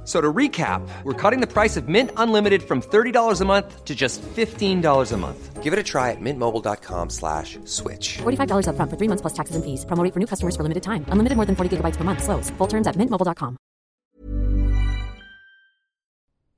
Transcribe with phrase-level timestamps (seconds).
[0.00, 3.84] f- So to recap, we're cutting the price of Mint Unlimited from $30 a month
[3.84, 5.62] to just $15 a month.
[5.64, 8.18] Give it a try at mintmobile.com slash switch.
[8.22, 9.84] $45 upfront for three months plus taxes and fees.
[9.84, 11.04] Promo rate for new customers for limited time.
[11.10, 12.22] Unlimited more than 40 gigabytes per month.
[12.22, 12.50] Slows.
[12.58, 13.56] Full terms at mintmobile.com.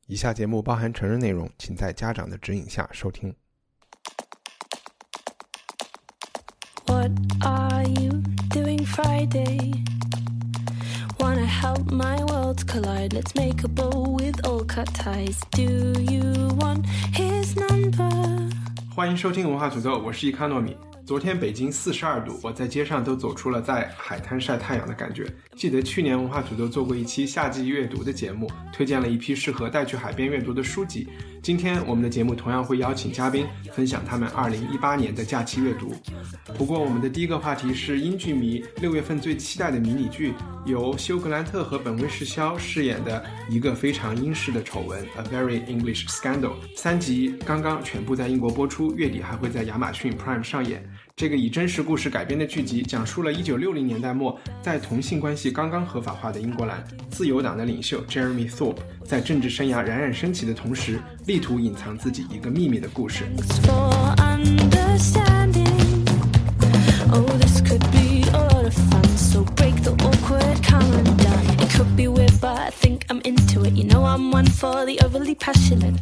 [0.07, 3.35] 以下节目包含成人内容，请在家长的指引下收听。
[6.87, 7.11] What
[7.43, 9.75] are you doing Friday?
[11.43, 13.13] Wanna help my worlds collide?
[13.13, 15.41] Let's make a bow with all cut ties.
[15.51, 18.49] Do you want his number?
[18.95, 20.77] 欢迎收听文化土豆，我是伊卡糯米。
[21.06, 25.28] 昨天北京四十二度，我在街上都走出了在海滩晒太阳的感觉。
[25.54, 31.10] 记得去年文化土豆做过一期夏季阅读的节目，推荐了一批适合带去海边阅读的书籍。
[31.42, 35.94] 今天我们的节目同样会邀请嘉宾分享他们二零一八年的假期阅读。
[36.58, 40.34] 不过我们的第一个话题是英剧迷六月份最期待的迷你剧，
[40.66, 50.82] 由休格兰特和本威士肖饰演的一个非常英式的丑闻《A Very English Scandal》三集刚刚全部在英国播出，月底还会在亚马逊 Prime 上演。
[51.16, 63.26] 这个以真实故事改编的剧集，讲述了1960年代末在同性关系刚刚合法化的英格兰，自由党的领袖 Jeremy Thorpe 在政治生涯冉冉升起的同时，力图隐藏自己一个秘密的故事。
[63.68, 63.94] Oh.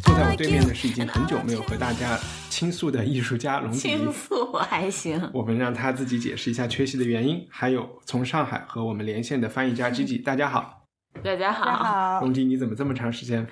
[0.02, 2.18] 坐在我对面的是已经很久没有和大家
[2.62, 4.12] 倾诉的艺术家龙迪倾。
[4.12, 10.22] 诉我还行，我们让他自己解释一下缺席的原因，还有从上海和我们连线的翻译家 Gigi。
[10.22, 10.84] 大家好，
[11.24, 11.72] 大家好。
[11.72, 13.44] 好，龙迪，你怎么这么长时间？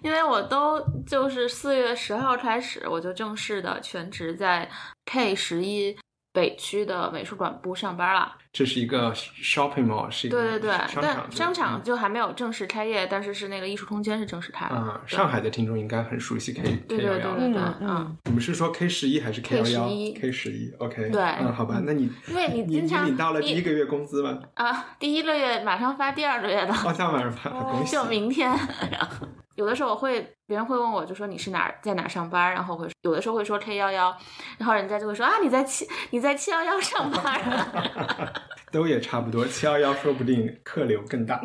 [0.00, 4.70] 因为我都就是四月十号开始，我就正式的全职在
[5.06, 5.96] K 十一
[6.32, 8.36] 北区的美术馆部上班了。
[8.52, 14.74] 这是一个 shopping mall，是一个对对对，商场但商场嗯就还没有正式开业，但是是那个艺术空间是正式开的。
[14.74, 17.36] 啊，对上海的听众应该很熟悉 K 对 K 对幺幺。
[17.36, 21.08] 对对对，嗯嗯，你们是说 K 十一还是 K 幺幺 K11？K 十一，OK。
[21.10, 24.38] 对嗯，好吧，那你因为你你你经常领到了第一个月工资吗？
[24.54, 27.92] 啊，第一个月马上发第二个月的，哦，下晚上发，恭喜！
[27.92, 28.50] 就明天。
[28.92, 29.26] 然后
[29.56, 34.16] 有的时候我会，别人会问我，就说你是哪儿在哪儿上班，然后会有的时候会说 K 幺幺，
[34.58, 38.32] 然后人家就会说啊你在七你在七幺幺上班啊，
[38.72, 41.42] 都也差不多，七幺幺说不定客流更大。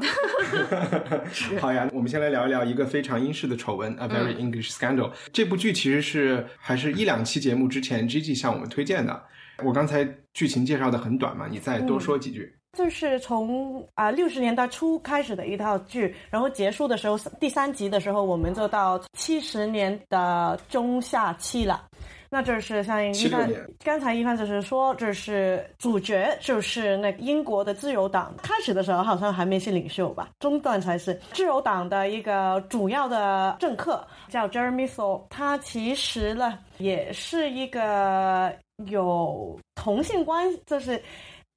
[1.59, 5.12] 好呀，我们先来聊一聊一个非常英式的丑闻《A Very 嗯 English Scandal》。
[5.34, 9.23] 这部剧其实是还是一两期节目之前 Gigi 向我们推荐的。
[9.63, 12.53] 我刚才剧情介绍的很短嘛，你再多说几句。
[12.73, 21.85] 就是从啊六十年代初开始的一套剧，然后结束的时候，第三集的时候，我们就到七十年的中下期了。
[22.29, 23.50] 那就是像一帆，
[23.81, 38.53] 刚才一帆就是说，就是主角就是那个英国的自由党，开始的时候好像还没是领袖吧，中段才是自由党的一个主要的政客，叫 Jeremy Thorpe，他其实呢也是一个
[38.88, 41.01] 有同性关系，就是。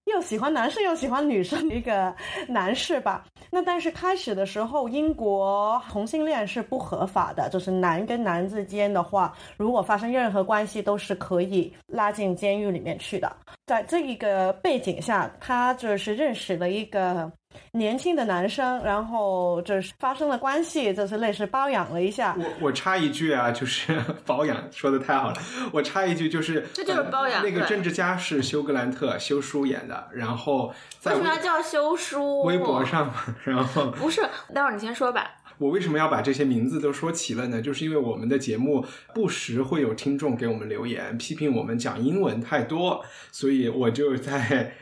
[0.05, 2.15] 又喜欢男生又喜欢女生的一个
[2.49, 3.25] 男士吧。
[3.51, 13.31] 那但是开始的时候，英国同性恋是不合法的，就是男跟男之间的话，如果发生任何关系，都是可以拉进监狱里面去的。
[13.67, 17.31] 在这一个背景下，他就是认识了一个
[17.73, 22.37] 年轻的男生，然后就是发生了关系，就是类似包养了一下。
[22.39, 23.97] 我我插一句啊，就是
[24.27, 25.37] 包养说的太好了。
[25.73, 32.43] 我插一句，就是这就是包养呃那个政治家是休格兰特休书演的，然后在为什么要叫休书？
[32.43, 34.21] 微博上嘛，然后不是，
[34.55, 35.31] 待会儿你先说吧。
[35.59, 37.61] 我为什么要把这些名字都说齐了呢？
[37.61, 38.85] 就是因为我们的节目
[39.15, 44.73] 不时会有听众给我们留言，批评我们讲英文太多，所以我就在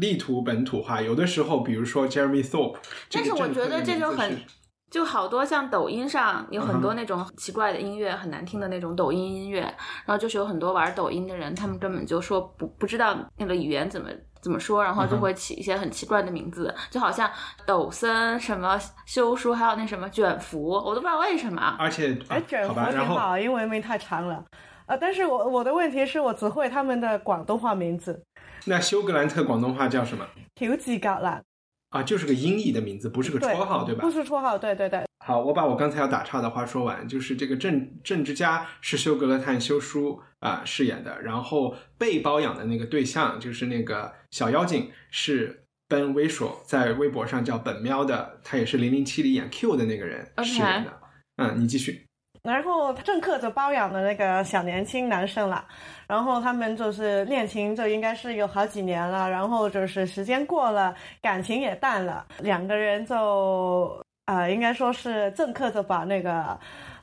[0.00, 1.00] 力图本土化。
[1.00, 2.76] 有的时候，比如说 Jeremy Thorpe，
[3.10, 4.38] 但是我觉得这就很。
[4.90, 14.08] 就好多像抖音上有很多那种奇怪的音乐，很难听的那种抖音音乐，然后就是有很多玩抖音的人，他们根本就说不不知道那个语言怎么
[14.40, 17.30] 怎么说，然后就会起一些很奇怪的名字，就好像
[17.66, 21.76] 抖森什么修书，还有那什么卷福，我都不知道为什么。
[21.78, 24.42] 而且，哎，啊卷福挺好，英文名太长了。
[24.86, 28.24] 呃，但是我我的问题是我只会他们的广东话名字，
[28.66, 30.26] 那休格兰特广东话叫什么
[30.56, 31.42] 乔治格兰，
[31.90, 32.02] 啊？
[32.02, 34.10] 就是个音译的名字，不是个绰号，对吧不？
[34.10, 51.00] 是绰号，对对对，好，我把我刚才要打岔的话说完，就是这个政政治家是休格勒探休书啊、饰演的，然后被包养的那个对象就是那个小妖精是 Ben Whishaw 在微博上叫本喵的，他也是零零七里演 Q 的那个人饰演的。
[51.36, 52.07] 嗯，你继续。
[52.42, 55.64] 然后政客就包养的那个小年轻男生了，
[56.06, 66.58] 然后他们就是恋情就应该是有好几年了，然后就是时间过了，感情也淡了，两个人就呃应该说是政客就把那个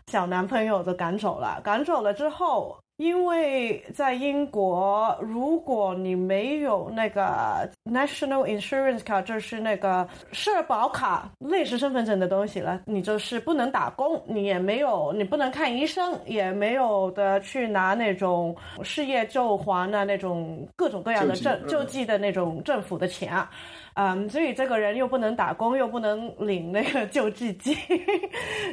[0.07, 2.77] 小男朋友就赶走了，赶走了之后。
[2.97, 23.49] 因为在英国，如果你没有那个 National Insurance 卡，就是那个社保卡，类似身份证的东西了，你就是不能打工，你也没有，你不能看医生，也没有的去拿那种失业救还啊那种各种各样的救济嗯政救济的那种政府的钱啊。
[23.51, 27.75] 嗯，嗯所以这个人又不能打工，又不能领那个救济金，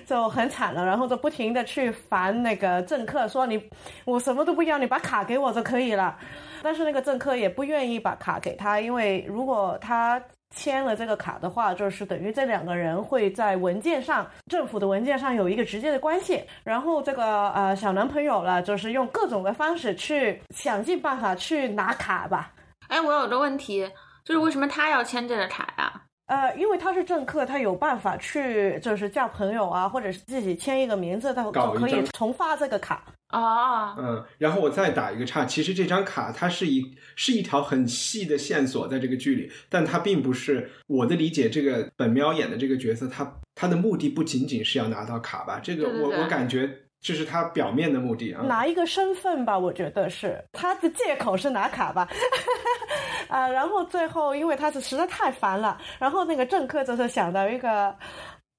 [0.05, 0.85] 就很惨了。
[0.85, 3.63] 然后就不停的去烦那个政客，说你
[4.05, 6.19] 我什么都不要，你把卡给我就可以了。
[6.63, 10.21] 但是那个政客也不愿意把卡给他，因为如果他
[10.55, 16.43] 签了这个卡的话，就是等于这两个人会在文件上，政府的文件上有一个直接的关系。
[16.63, 22.53] 然后这个呃小男朋友了，就是用各种的方式去想尽办法去拿卡吧。
[22.89, 23.91] 哎，我有个问题，
[24.25, 26.03] 就是为什么他要签这个卡呀？
[26.27, 33.05] 呃，因为他是政客，他有办法去就是叫朋友啊，或者是自己签一个名字，他就可以重发这个卡。
[33.27, 41.51] 啊，嗯，然后我再打一个岔，其实这张卡它是一是一条很细的线索在这个剧里，但它并不是我的理解。
[41.51, 45.61] 这个本喵演的这个角色，他他的目的不仅仅是要拿到卡吧？
[45.63, 46.71] 这个对对对我我感觉
[47.01, 48.43] 这是他表面的目的啊。
[48.43, 52.07] 拿一个身份吧，我觉得是他的借口是拿卡吧，
[53.32, 57.94] 啊，然后最后因为他是实在太烦了，然后那个政客就是想到一个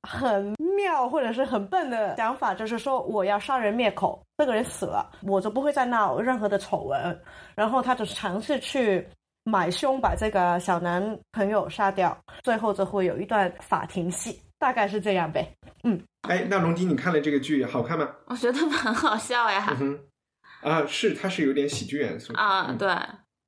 [0.09, 7.21] 很妙或者是很笨的想法，就是说我要杀人灭口，这个人死了，我就不会再闹任何的丑闻，
[7.55, 9.07] 然后他就尝试去。
[9.45, 15.45] 买凶把这个小男朋友杀掉，最后就会有一段法庭戏，大概是这样呗。
[15.83, 18.09] 嗯哎，那龙迪，你看了这个剧好看吗？
[18.27, 19.67] 我觉得很好笑呀。
[19.71, 19.77] 嗯
[20.61, 22.87] 哼，啊，是，它是有点喜剧元素啊，嗯对。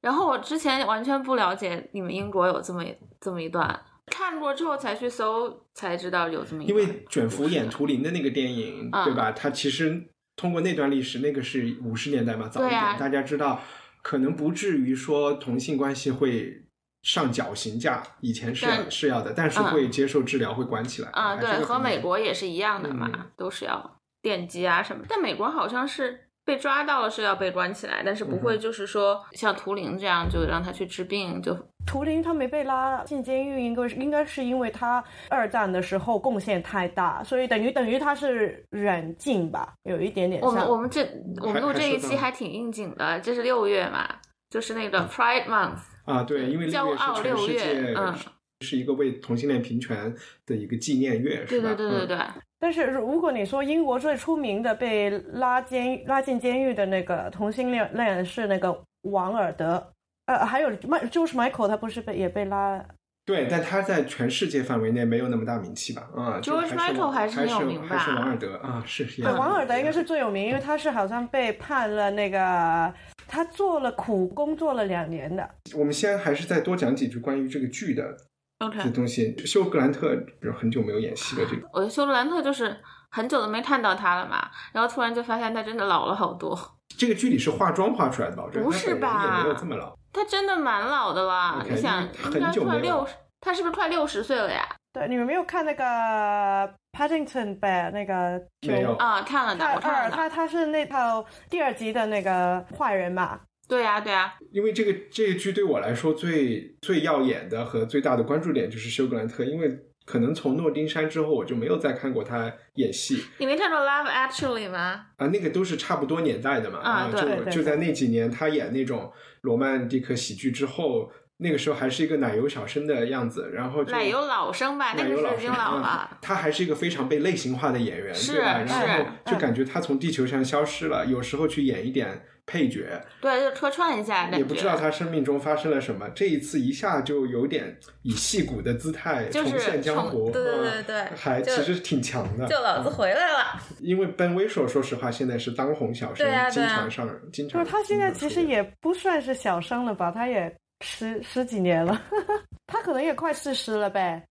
[0.06, 6.88] 然后我之前完全不了解你们英国有这么一这么一段，看过之后才去搜，才知道有这么一段因。
[6.88, 9.32] 为卷福演图灵的那个电影，嗯对吧？
[9.32, 13.60] 它其实通过那段历史，那个是五十年代嘛，早一点，啊大家知道，
[14.04, 16.66] 可能不至于说同性关系会
[17.02, 25.04] 上绞刑架，以前是是要的，但是会接受治疗，会关起来啊，对，和美国也是一样的嘛，嗯都是要电击啊什么。
[25.10, 40.70] 但美国好像是被抓到了是要被关起来，但是不嗯会就是说像图灵这样就让他去治病，就图灵他没被拉进监狱，应该是应该是因为他二战的时候贡献太大，所以等于等于他是软禁吧，有一点点我们像。
[40.70, 41.08] 我们这
[41.42, 44.08] 我们录这一期还挺应景的，这是六月嘛，
[44.50, 48.16] 就是那个 Pride Month，啊，对，因为六月骄傲是全世六月界嗯。
[48.62, 50.16] 是一个为同性恋平权
[50.46, 51.72] 的一个纪念月，对是吧？
[51.74, 52.18] 嗯对对对对，
[52.66, 59.92] 但是如果你说英国最出名的被拉监拉进监狱的那个同性恋恋是那个王尔德，
[60.26, 62.84] 呃，还有麦就是 Michael 他不是被也被拉
[63.24, 66.10] 对，但他在全世界范围内没有那么大名气吧？
[66.16, 72.92] 啊 George 就 Michael 还还是很有名吧还是王尔德啊，是是对，王尔德应该是最有名，因为他是好像被判了那个，
[73.28, 75.48] 他做了苦工，做了两年的。
[75.76, 78.18] 我们先还是再多讲几句关于这个剧的
[78.60, 79.36] OK，这东西。
[79.46, 82.76] 休格兰特比如很久没有演戏了，这个我觉得休格兰特就是
[83.12, 86.58] 很久都没看到他了嘛，然后突然就发现他真的老了好多，
[86.98, 88.44] 这个剧里是化妆化出来的吧？
[88.54, 89.96] 不是吧也没有这么老。
[90.14, 91.58] 他真的蛮老的啦。
[91.60, 94.66] OK，你想，那应该很久没六十，他是不是快六十岁了呀？
[94.94, 97.92] 对，你们没有看那个 Paddington 呗？
[97.94, 100.16] 那个没有啊，看了的，我看了的。
[100.16, 103.38] 他他是那套第二集的那个坏人嘛？
[103.68, 115.08] 对啊、对啊、因为这个这一剧对我来说最最耀眼的和最大的关注点就是休格兰特，因为可能从诺丁山之后我就没有再看过他演戏你没看过《Love Actually》吗？
[115.18, 116.80] 啊，那个都是差不多年代的嘛
[117.12, 126.18] 就啊对就在那几年他演那种罗曼蒂克喜剧之后，那个时候还是一个奶油小生的样子，然后就奶油老生吧，那个是已经老了。
[126.22, 128.62] 他还是一个非常被类型化的演员，是对吧？
[128.62, 128.68] 然
[129.00, 136.08] 后就感觉他从地球上消失了，有时候去演一点配角，对，就客串一下，也不知道他生命中发生了什么。
[136.10, 142.48] 这一次一下就有点以戏骨的姿态重现江湖，对对嗯对对还其实挺强的。
[142.48, 143.60] 就老子嗯回来了。
[143.80, 147.64] 因为 Ben Whishaw 说实话现在是当红小生，经常上，经常。
[147.64, 150.12] 就是他现在其实也不算是小生了吧？
[150.12, 152.00] 他也十十几年了，
[152.68, 154.24] 他可能也快四十了呗。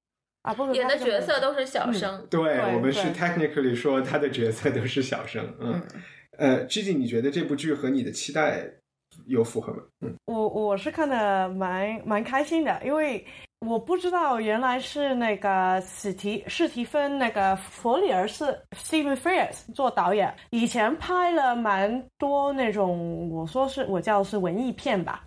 [0.42, 5.82] 啊，不，演的角色都是小生，对对我们是 technically 说他的角色都是小生，嗯。
[6.38, 8.64] 呃，Gigi，你觉得这部剧和你的期待
[9.26, 9.82] 有符合吗？
[10.00, 13.24] 嗯，我我是看的蛮蛮开心的，因为
[13.60, 25.24] 我不知道原来是那个史提史提芬那个弗里尔斯 Stephen Frears 做导演，以前拍了蛮多那种我说是我叫是文艺片吧。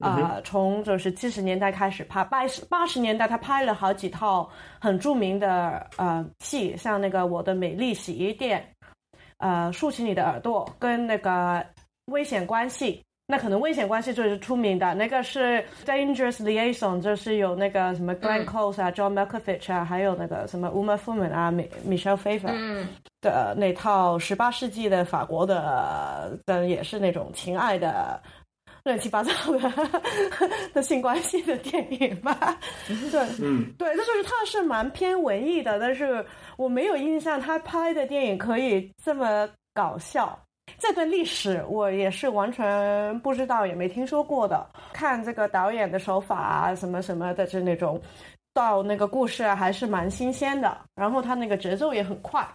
[0.00, 8.66] 啊、从就是七十年代开始拍，八十八十年代他拍了好几套很著名的呃戏，像那个《我的美丽洗衣店》，
[9.40, 11.64] 呃，竖起你的耳朵，跟那个
[12.06, 13.02] 危险关系。
[13.26, 22.88] 那可能危险关系最是出名的，那个是 Dangerous Liaison，就是有那个什么 Glenn Close 啊、John Malkovich 啊，还有那个什么 Uma Thurman 啊、Michelle Pfeiffer 嗯
[23.20, 28.20] 的那套十八世纪的法国的的也是那种情爱的
[28.84, 29.72] 乱七八糟的
[30.72, 32.58] 的性关系的电影吧。
[33.10, 36.24] 对，嗯，对，那就是他是蛮偏文艺的，但是
[36.56, 40.38] 我没有印象他拍的电影可以这么搞笑。
[40.78, 44.64] 这段历史我也是完全不知道，也没听说过的。
[44.92, 48.00] 看这个导演的手法啊，什么什么的，就那种
[48.54, 50.78] 到那个故事啊，还是蛮新鲜的。
[50.94, 52.48] 然后他那个节奏也很快，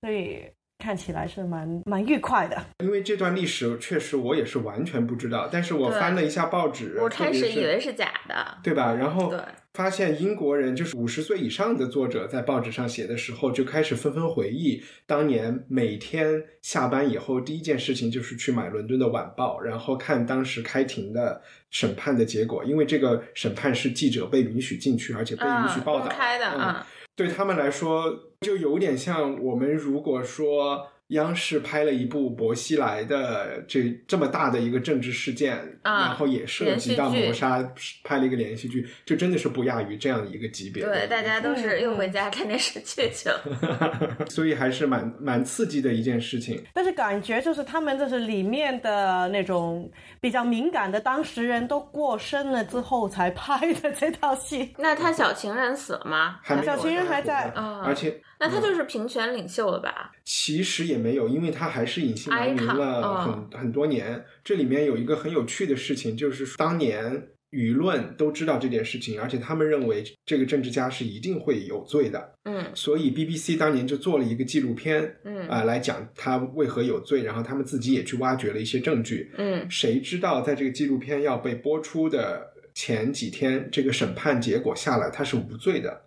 [0.00, 0.42] 所以
[0.80, 2.56] 看起来是蛮蛮愉快的。
[2.78, 8.58] 因为这段历史确实我也是完全不知道，但是我翻了一下报纸，我开始以为是假的。
[8.64, 8.94] 对吧？
[8.94, 9.38] 然后对
[9.74, 26.84] 发现英国人就是五十岁以上的作者在报纸上写的时候，就开始纷纷回忆当年每天下班以后第一件事情就是去买伦敦的晚报，然后看当时开庭的审判的结果，因为这个审判是记者被允许进去，而且被允许嗯，报道公开的
[27.20, 40.84] 对他们来说，就有点像我们如果说央视拍了一部薄熙来的这这么大的一个政治事件，啊然后也涉及到谋杀，拍了一个连续剧，就真的是不亚于这样的一个级别。
[40.84, 44.18] 对，大家都是又回家看电视剧去了。
[44.30, 46.62] 所以还是蛮蛮刺激的一件事情。
[46.72, 49.90] 但是感觉就是他们就是里面的那种
[50.20, 54.74] 比较敏感的当事人都过身了之后才拍的这套戏。
[54.78, 56.38] 那他小情人死了吗？
[56.42, 60.10] 还没有小情人还在啊而且那他就是平权领袖了吧？
[60.24, 64.24] 其实也没有，因为他还是隐姓埋名了很、嗯很多年。
[64.42, 79.30] 这里面有一个很有趣的事情，就是当年舆论都知道这件事情，而且他们认为这个政治家是一定会有罪的，嗯所以 BBC 当年就做了一个纪录片，嗯啊、来讲他为何有罪，然后他们自己也去挖掘了一些证据。
[79.36, 86.04] 嗯谁知道在这个纪录片要被播出的前几天，这个审判结果下来，他是无罪的，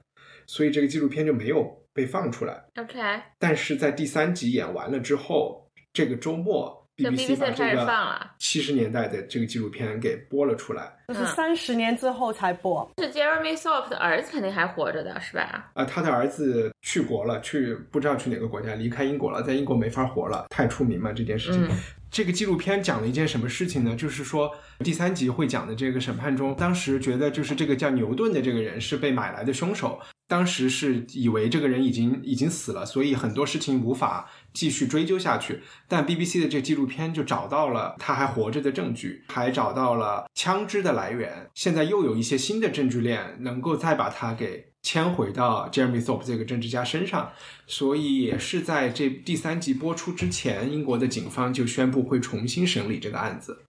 [0.47, 2.63] 所以这个纪录片就没有被放出来。
[2.77, 3.00] ，OK，
[3.39, 10.91] 但是在第三集演完了之后，这个周末就 BBC 把这个七十年代的这个纪录片给播了出来。
[11.07, 15.71] 就是三十年之后才播，是 Jeremy Thorpe 的儿子肯定还活着的是吧？
[15.73, 21.65] 啊，他的儿子去国了，去不知道去哪个国家，离开英国了，在英国没法活了，太出名嘛这件事情。
[21.67, 21.77] 嗯
[22.13, 23.95] 这个纪录片讲了一件什么事情呢？
[23.95, 30.00] 就是说第三集会讲的这个审判中，当时觉得就是这个叫牛顿的这个人是被买来的凶手，
[30.33, 35.61] 当时是以为这个人已经已经死了，所以很多事情无法继续追究下去。
[35.87, 47.31] 但 BBC 的这纪录片就找到了他还活着的证据，还找到了枪支的来源，现在又有一些新的证据链，能够再把他给牵回到 Jeremy Thorpe 这个政治家身上。
[47.67, 53.65] 所以也是在这第三集播出之前，英国的警方就宣布会重新审理这个案子。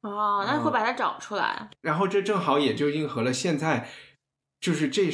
[0.00, 1.68] 哦，那会把他找出来。
[1.82, 3.90] 然后这正好也就应和了现在，
[4.58, 5.10] 就是这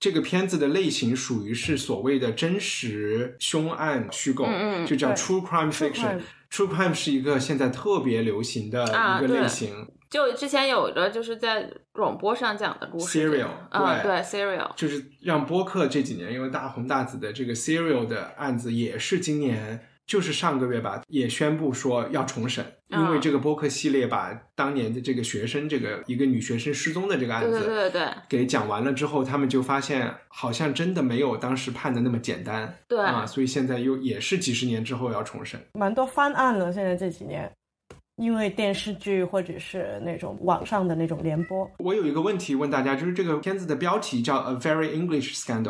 [0.00, 6.20] 这个片子的类型属于是所谓的真实凶案虚构，嗯嗯就叫 true crime fiction。
[6.50, 35.60] True crime 是一个现在特别流行的一个类型，就之前有个就是在广播上讲的故事 Serial，啊，对对 Serial，就是让播客这几年因为大红大紫的这个 Serial 的案子，也是今年就是上个月吧，也宣布说要重审，嗯因为这个播客系列把当年的这个学生这个一个女学生失踪的这个案对子，对对对给讲完了之后，他们就发现好像真的没有当时判的那么简单，对啊，所以现在又也是几十年之后要重审。
[35.74, 36.72] 蛮多翻案了。
[36.72, 37.52] 现在这几年，
[38.16, 45.64] 因为电视剧或者是那种网上的那种联播，我有一个问题问大家，就是这个片子的标题叫《A Very English Scandal》，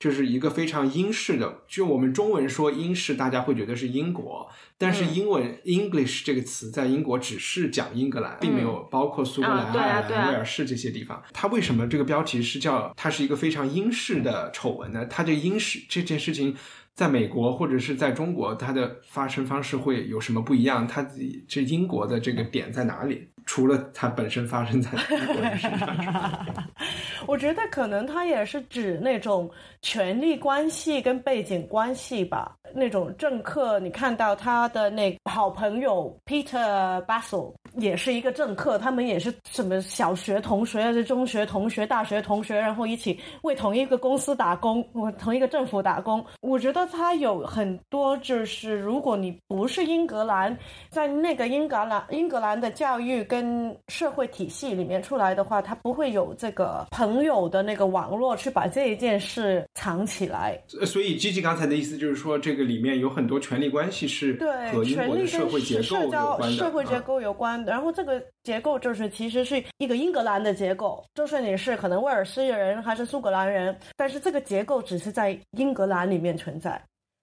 [0.00, 1.60] 就是一个非常英式的。
[1.68, 11.22] 就我们中文说英式，大家会觉得是英国，但是英文、English 这个词在英国只是讲英格兰，并没有包括苏格兰、爱尔兰、威尔士这些地方。
[11.32, 15.06] 它为什么这个标题是叫它是一个非常英式的丑闻呢？
[15.06, 16.56] 它这英式这件事情。
[17.00, 20.86] 在美国或者是在中国，它的发生方式会有什么不一样？
[20.86, 21.02] 它
[21.48, 23.26] 这英国的这个点在哪里？
[23.46, 26.46] 除了它本身发生在英国人身上，
[27.26, 32.54] 我觉得可能它也是指那种权力关系跟背景关系吧。
[32.74, 46.24] 那种政客，你看到他的那好朋友 Peter Bassel 也是一个政客，他们也是什么小学同学还是中学同学、大学同学，然后一起为同一个公司打工，我同一个政府打工。
[46.40, 50.56] 我觉得他有很多就是，如果你不是英格兰，
[50.90, 60.60] 在那个英格兰英格兰的教育跟社会体系里面出来的话，他不会有这个朋友的那个网络去把这一件事藏起来。
[60.78, 66.56] 呃所以 G G 刚才的意思就是说，这个里面有很多权力关系是对，和英国社会结构有社交关的。
[66.56, 76.80] 社会结啊构有关然后这个结构就是其实是一个英格兰的结构，就是你是可能威尔士人还是苏格兰人，但是这个结构只是在英格兰里面存在。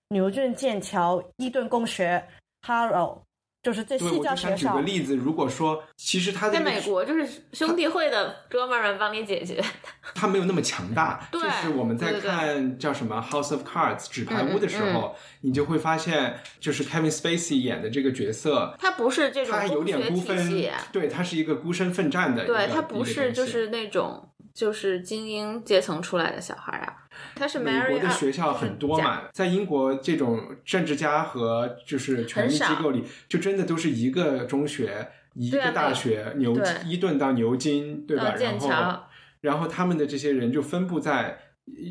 [0.09, 2.23] 牛顿、剑桥、伊顿公学、
[2.65, 3.19] Harrow，
[3.67, 4.79] 就是这对，四我就想举个。
[4.81, 9.61] 例子，如果说其实他在美国就是兄弟会的哥们儿们帮你解决。
[10.15, 11.19] 他没有那么强大。
[11.29, 38.31] 对就是我们在看叫什么《House of Cards》纸牌屋的时候，你就会发现，就是 Kevin Spacey 演的这个角色，他不是这种他还有点孤分学体系，，对他是一个孤身奋战的一个，对他不是就是那种就是精英阶层出来的小孩啊，他是美国的啊学校很多嘛，在英国这种政治家和就是权力机构里，就真的都是一个中学、一个大学，牛对伊顿到牛津，对吧？
[38.31, 38.99] 到然后，
[39.41, 41.37] 然后他们的这些人就分布在，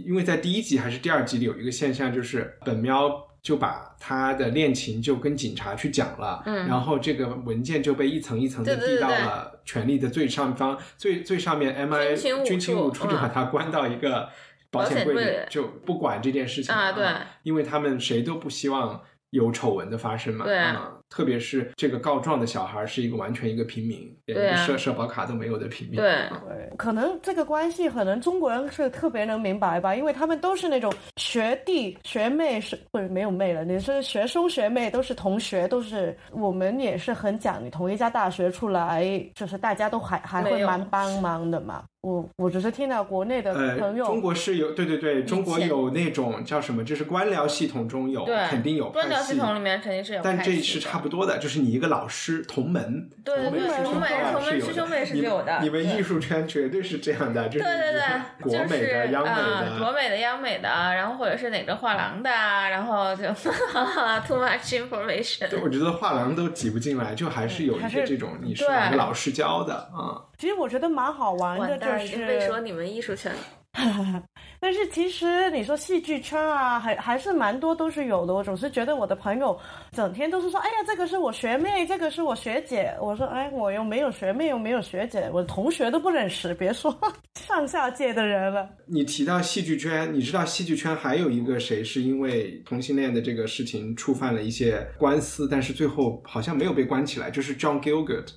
[0.04, 3.08] 因为在第一集还是第二集里有一个现象，就是本喵
[3.46, 6.66] 就把他的恋情就跟警察去讲了，嗯。
[6.66, 14.28] 然后这个文件就被一层一层的递到了权力的最上方，最最上面 MI 军情五军情五处处就把他关到一个
[14.72, 17.06] 保险柜里就不管这件事情啊对。
[17.44, 19.00] 因为他们谁都不希望
[19.30, 20.58] 有丑闻的发生嘛，对。
[20.58, 26.28] 啊特别是这个告状的小孩是一个完全一个平民，连社社保卡都没有的平民，对
[26.76, 41.84] 可能这个关系，可能中国人是特别能明白吧，因为他们都是那种学弟学妹是不是没有妹了，你是学兄学妹，都是同学，都是我们也是很讲，你同一家大学出来，就是大家都还还会蛮帮忙的嘛。
[42.02, 54.66] 我我只是听到国内的呃朋，友，中国是有，对对对，中国有那种叫什么，就是官僚系统中有，对肯定有官僚系系统里面肯定是有但这是差不多的，就是你一个老师同门，对对对同门师同门兄同门是有的。
[54.66, 55.58] 师兄妹是有的。
[55.62, 57.92] 你们艺术圈绝对是这样的，就是对对。
[57.96, 59.78] 对，国美就是的、央美的。
[59.78, 65.48] 国的，美的、央美的，然后或者是哪个画廊的，然后就 too much information。
[65.48, 70.22] 对我觉得画廊都挤不进来，就还是有一些这种你是哪个老师教的啊。
[70.38, 73.32] 其实我觉得蛮好玩的，就是被说你们艺术圈
[74.66, 78.34] 但是其实你说戏剧圈啊，还还是蛮多都是有的。
[78.34, 79.56] 我总是觉得我的朋友
[79.92, 82.92] 整天都是说，哎呀，这个是我学妹，这个是我学姐。
[83.00, 86.92] 我说，哎，我又没有学妹，又没有学姐，我同学都不认识，别说
[87.38, 88.68] 上下届的人了。
[88.86, 98.30] 你提到戏剧圈，你知道戏剧圈还有一个谁是因为同性恋的这个事情触犯了一些官司，但是最后好像没有被关起来，就是 John Gilgert。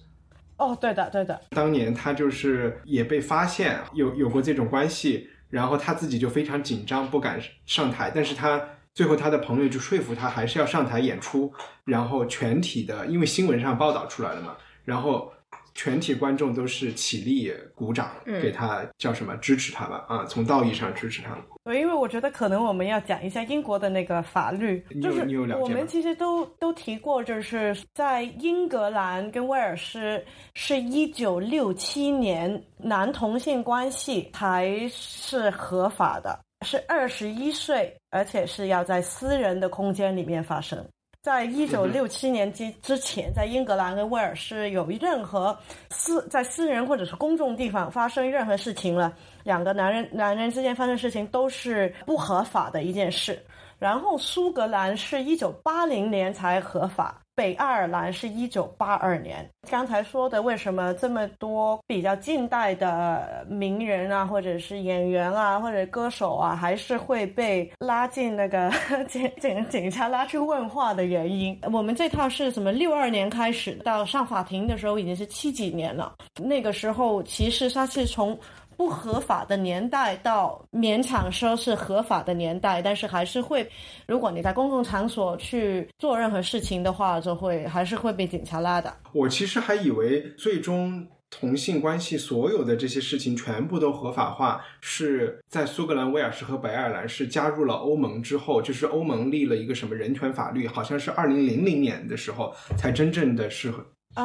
[0.58, 8.62] 哦，对的，对的，当年他就是也被发现有有过这种关系，然后他自己就非常紧张，不敢上台，但是他
[8.94, 11.52] 最后他的朋友就说服他还是要上台演出，
[11.86, 15.32] 然后全体的因为新闻上报道出来了嘛，然后
[15.74, 21.38] 全体观众都是起立鼓掌，嗯给他叫什么支持他吧啊，从道义上支持他。
[21.70, 25.20] 对，因为我觉得可能我们要讲一下英国的那个法律，就是
[25.56, 40.84] 我们其实都都提过，就是在英格兰跟威尔士是一九六七年男同性关系才是合法的，是二十一岁，而且是要在私人的空间里面发生。
[41.22, 45.56] 在一九六七年之之前，在英格兰跟威尔士有任何
[45.90, 53.40] 私在私人或者是公众地方发生任何事情了，两个男人男人之间发生事情都是不合法的一件事。
[53.78, 59.50] 然后苏格兰是一九八零年才合法，北爱尔兰是一九八二年。
[59.72, 68.70] 刚才说的，为什么这么多比较近代的名人啊，或者是演员啊，或者歌手啊，还是会被拉进那个
[69.08, 71.58] 警警警察拉去问话的原因？
[71.72, 72.74] 我们这套是什么？
[72.74, 76.16] 六二年开始到上法庭的时候已经是七几年了。
[76.38, 78.38] 那个时候其实他是从
[78.80, 83.70] 不合法的年代到勉强说是合法的年代，但是还是会，
[84.08, 88.96] 如果你在公共场所去做任何事情的话，就会还是会被警察拉的。
[89.12, 103.74] 我其实还以为最终同性关系所有的这些事情全部都合法化，是在苏格兰、威尔士和北爱尔兰是加入了欧盟之后，就是欧盟立了一个什么人权法律，好像是二零零零年的时候才真正的是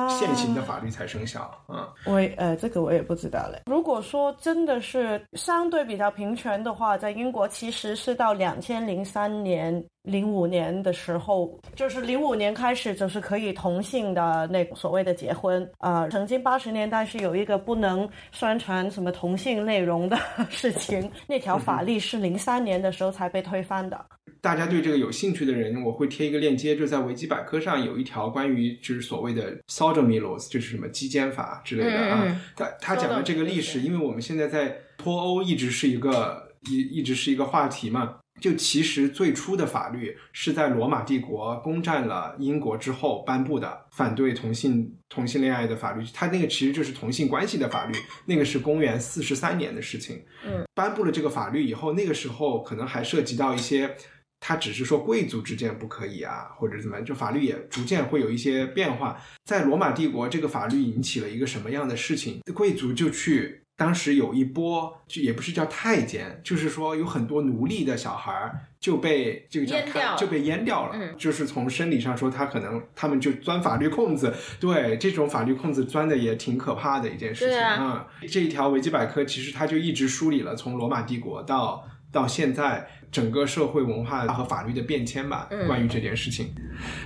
[0.08, 1.50] 现行的法律才生效。
[1.68, 3.62] 嗯，我呃，这个我也不知道嘞。
[3.66, 15.68] 如果说真的是相对比较平权的话，在英国其实是到两千零三年、零五年的时候，就是零五年开始就是可以同性的那所谓的结婚。
[15.78, 24.04] 呃，曾经八十年代是有一个不能宣传什么同性内容的事情，那条法律是零三年的时候才被推翻的。
[24.44, 32.40] 大家对这个有兴趣的人，我会贴一个链接，就在维基百科上有一条关于就是所谓的 sodomy laws，就是什么基奸法之类的啊。
[32.54, 38.16] 他他讲的这个历史，因为我们现在在脱欧一直是一个一一直是一个话题嘛。
[38.38, 46.04] 就其实最初的法律是在罗马帝国攻占了英国之后颁布的，反对同性同性恋爱的法律。
[46.12, 47.94] 它那个其实就是同性关系的法律，
[48.26, 50.22] 那个是公元四十三年的事情。
[50.44, 53.96] 嗯，颁布了这个法律以后，那个时候可能还涉及到一些。
[54.46, 59.18] 它只是说贵族之间不可以啊，或者怎么样，就法律也逐渐会有一些变化。
[59.46, 62.40] 在罗马帝国，这个法律引起了一个什么样的事情？
[62.52, 70.92] 贵族就去，当时有一波，就也不是叫太监，就是说有很多奴隶的小孩儿就被这个叫就被阉掉了。
[70.94, 86.54] 嗯就是从生理上说，他可能他们就钻法律空子，对这种法律空子钻的也挺可怕的一件事情啊嗯这一条维基百科其实他就一直梳理了从罗马帝国到到现在整个社会文化和法律的变迁吧，嗯关于这件事情。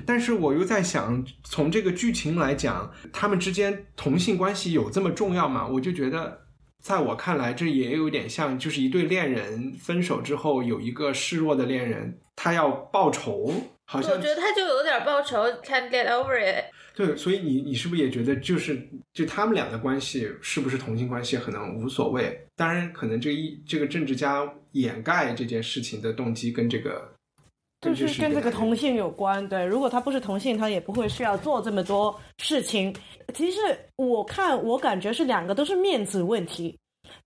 [0.07, 5.67] 但是我又在想，从这个剧情来讲，他们之间同性关系有这么重要吗？
[5.67, 6.43] 我就觉得。
[6.81, 13.53] 在我看来，这也有点像，就是一对恋人分手之后，有一个示弱的恋人，他要报仇，
[13.85, 16.67] 好像我觉得他就有点报仇，can't get over it。
[16.99, 18.77] 对，所以你你是不是也觉得，就是
[19.13, 22.37] 就他们俩的关系是不是同性关系，可能无所谓。
[22.57, 27.09] 当然，可能这一这个政治家掩盖这件事情的动机跟这个，
[27.81, 29.65] 就是跟这个同同性有关，对。
[29.65, 32.93] 如果他不是同性，他也不会需要做这么多事情。
[33.33, 33.61] 其实
[33.95, 36.77] 我看，我感觉是两个都是面子问题。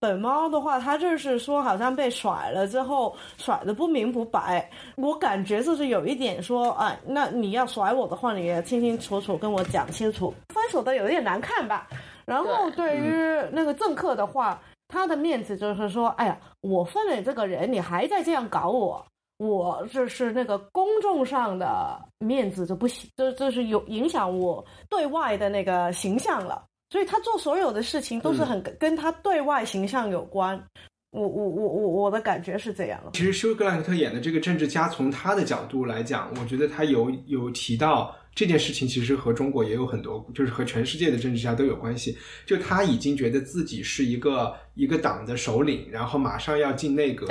[0.02, 4.68] 本猫的话，它就是说好像被甩了之后，甩的不明不白。
[4.96, 11.86] 我感觉就是有一点说，哎，那你要甩我的话，你也清清楚楚跟我讲清楚，分手的有点难看吧。
[12.24, 13.12] 然后对于
[13.52, 19.06] 那个政客的话，他的面子就是说，哎呀，我分了你这个人，你还在这样搞我。
[19.38, 26.64] 我就是那个公众上的面子就不行，就就是有影响我对外的那个形象了。
[26.92, 30.62] 所以他做所有的事情都是很跟跟他对外形象有关。
[31.10, 33.00] 我我我我我的感觉是这样。
[33.14, 42.16] 其实休格兰特演的这个政治家，从他的角度来讲，我觉得他有有提到这件事情，其实和中国也有很多，就是和全世界的政治家都有关系。
[42.46, 47.26] 就他已经觉得自己是一个一个党的首领，然后马上要进内阁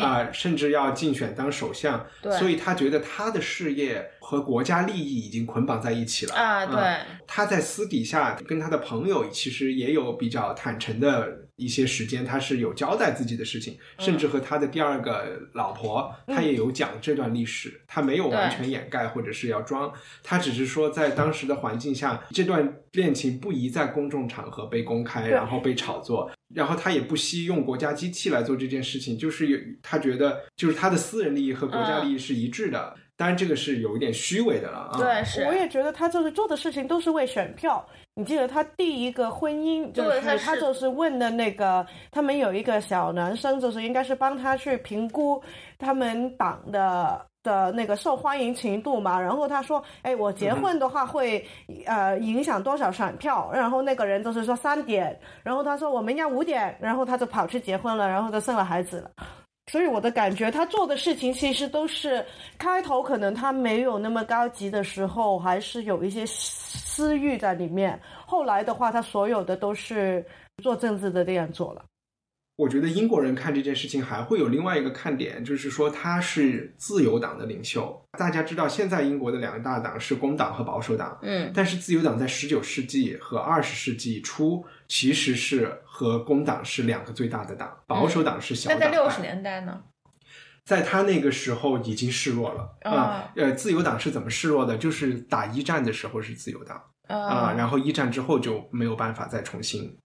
[0.00, 2.06] 啊、甚至要竞选当首相，
[2.38, 6.78] 所以他觉得他的事业和国家利益已经捆绑在一起了啊，对，
[7.26, 26.30] 他在私底下跟他的朋友其实也有比较坦诚的一些时间，他是有交代自己的事情，甚至和他的第二个老婆，他也有讲这段历史，他没有完全掩盖或者是要装，他只是说在当时的环境下，这段恋情不宜在公众场合被公开，然后被炒作。
[26.54, 32.94] 然后他也不惜用国家机器来做这件事情，就是有他觉得就是他的私人利益和国家利益是一致的。
[33.18, 34.98] 当然，这个是有一点虚伪的了啊。
[34.98, 35.42] 对是。
[35.44, 37.82] 我也觉得他就是做的事情都是为选票。
[38.14, 45.42] 你记得他第一个婚姻，就是他就是问的那个，他们有一个小男生，就是应该是帮他去评估
[45.78, 47.26] 他们党的。
[47.46, 51.46] 的那个受欢迎程度嘛，然后他说：“哎，我结婚的话会、
[51.86, 59.10] 呃影响多少选票？”然后那个人就是说三点，然后他说我们要五点，然后他就跑去结婚了，然后就生了孩子了。
[59.70, 62.24] 所以我的感觉，他做的事情其实都是
[62.58, 67.98] 开头可能他没有那么高级的时候，还是有一些私欲在里面。
[68.26, 70.24] 后来的话，他所有的都是
[70.62, 71.84] 做政治的这样做了。
[72.56, 78.02] 我觉得英国人看这件事情还会有另外一个看点，就是说他是自由党的领袖。
[78.18, 88.86] 大家知道，现在英国的两个大党是工党和保守党，嗯，但是自由党在十九世纪和二十世纪初其实是和工党是两个最大的党，保守党是小党派。
[88.86, 89.82] 那在六十年代呢？
[90.64, 94.76] 在他那个时候已经示弱了哦啊、呃，自由党是怎么示弱的？
[94.76, 99.96] 就是打一战的时候是自由党啊、然后一战之后就没有办法再重新。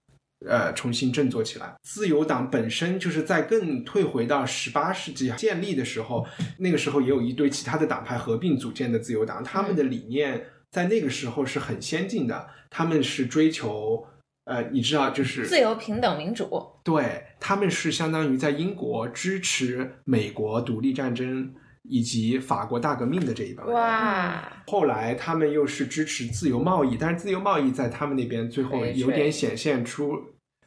[0.47, 1.75] 呃，重新振作起来。
[1.83, 6.25] 自由党本身就是在更退回到十八世纪建立的时候，
[6.57, 14.05] 那个时候也有一堆其他的党派合并组建的自由党，他们的理念在那个时候是很先进的，他们是追求
[14.45, 16.49] 呃，你知道，就是自由、平等、民主。
[16.83, 23.75] 对，他们是相当于在英国支持美国独立战争，以及法国大革命的这一帮人。
[23.75, 30.15] 哇，后来他们又是支持自由贸易，但是自由贸易在他们那边最后有点显现出，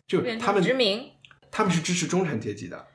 [0.06, 1.02] 就他们殖民
[1.50, 2.86] 他们是支持中产阶级的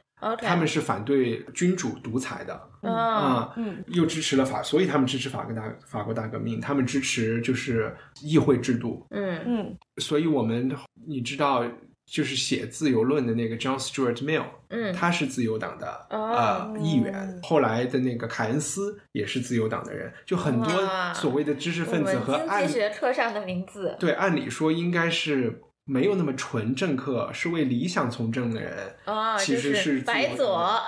[0.41, 2.69] 他们是反对君主独裁的。
[2.81, 9.41] 嗯啊，嗯，又支持了法，所以他们支持法国大法国大革命，他们支持就是议会制度，嗯。
[9.45, 9.77] 嗯。
[9.97, 10.71] 所以我们
[11.05, 11.63] 你知道，
[12.11, 20.71] 就是写《自由论》的那个 John Stuart Mill，嗯，他是自由党的、哦呃议员，后来的那个凯恩斯也是自由党的人，就很多
[21.13, 30.81] 所谓的知识分子和按经济学课上的名字，对按理说应该是没有那么纯政客，是为理想从政的人，哦，其实就是白左，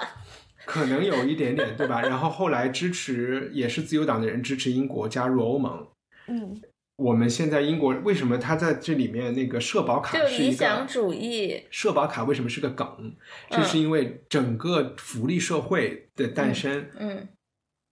[0.65, 2.01] 可能有一点点，对吧？
[2.01, 5.87] 然后后来支持也是自由党的人支持英国加入欧盟。
[6.27, 6.61] 嗯
[7.01, 12.87] 我们现在英国为什么他在这里面那个社保卡就是一理想主义，社保卡为什么是个梗？
[13.49, 17.27] 嗯就是因为整个福利社会的诞生嗯，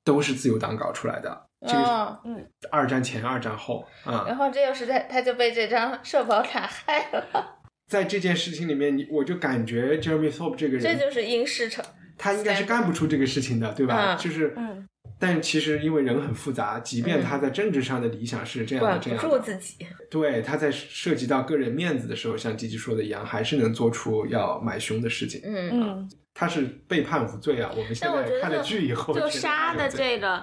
[0.03, 1.45] 都是自由党搞出来的。
[1.67, 11.83] 这个嗯，二战前、二战后啊，然后这又是在他就被这张社保卡害了，在这件事情里面，你我就感觉 Jeremy Thorpe 这个人，这就是英式成，
[12.17, 14.15] 他应该是干不出这个事情的，对吧？
[14.15, 14.87] 嗯就是，嗯
[15.19, 25.41] 但其实因为人很复杂，即便嗯他在政治上的理想是这样的、管不这样的，住自己，对，他在涉及到个人面子的时候，像吉吉说的一样，还是能做出要买凶的事情。
[25.43, 25.69] 嗯。
[25.73, 27.69] 嗯他是被判无罪啊！
[27.75, 30.41] 我们现在看了剧以后，就杀的这个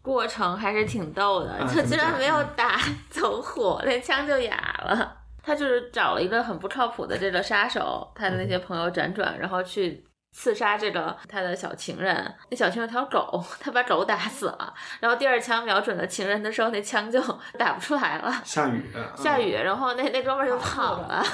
[0.00, 5.18] 过程还是挺逗的，啊就怎么讲居然没有打走火，连枪就哑了。
[5.42, 12.34] 他就是找了一个很不靠谱的这个杀手，他的那些朋友辗转，然后去刺杀这个他的小情人。
[12.50, 17.20] 那小情人有条狗， 他把狗打死了，然后第二枪瞄准了情人的时候，那枪就
[17.58, 18.40] 打不出来了。
[18.44, 21.24] 下雨啊，下雨，然后那那哥们儿就跑了，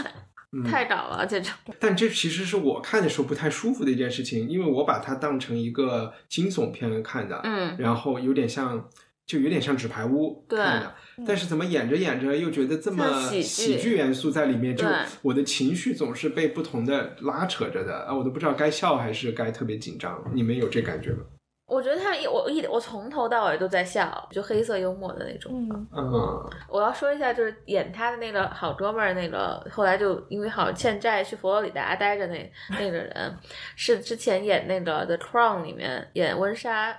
[0.52, 1.52] 嗯太搞了这种。
[1.78, 8.88] 但这其实是我看的时候不太舒服的一件事情，因为我把它当成一个惊悚片来看的，嗯然后有点像，
[9.26, 10.94] 就有点像纸牌屋对看的，
[11.26, 13.04] 但是怎么演着演着又觉得这么
[13.42, 14.86] 喜剧元素在里面，就
[15.22, 20.22] 我的情绪总是被不同的拉扯着的啊，我都不知道该笑还是该特别紧张。
[20.32, 21.24] 你们有这感觉吗？
[21.66, 25.52] 我觉得他一我一我从头到尾都在笑，就黑色幽默的那种。
[25.52, 33.36] 嗯嗯我要说一下，就是演他的那个好哥们儿，那个后来就因为好像欠债去佛罗里达待着那那个人，
[33.74, 36.96] 是之前演那个《The Crown》里面演温莎，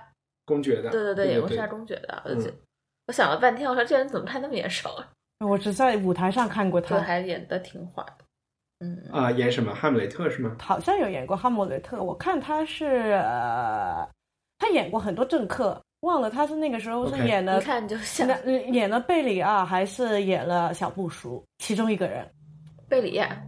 [0.48, 2.22] 公爵的，对对对演温莎公爵的。
[2.24, 2.54] 我就嗯
[3.06, 4.88] 我想了半天，我说这人怎么看那么眼熟？
[4.90, 5.06] 啊
[5.46, 8.24] 我只在舞台上看过他他，还演的挺好的。
[8.80, 9.74] 嗯，啊、演什么？
[9.74, 10.56] 哈姆雷特是吗？
[10.60, 14.08] 好像有演过《哈姆雷特》，我看他是呃，
[14.58, 22.28] 他演过很多政客，忘了他是那个时候是演了一看就像那演了贝里奥还是演了小布什，其中一个人，
[22.88, 23.40] 贝里亚。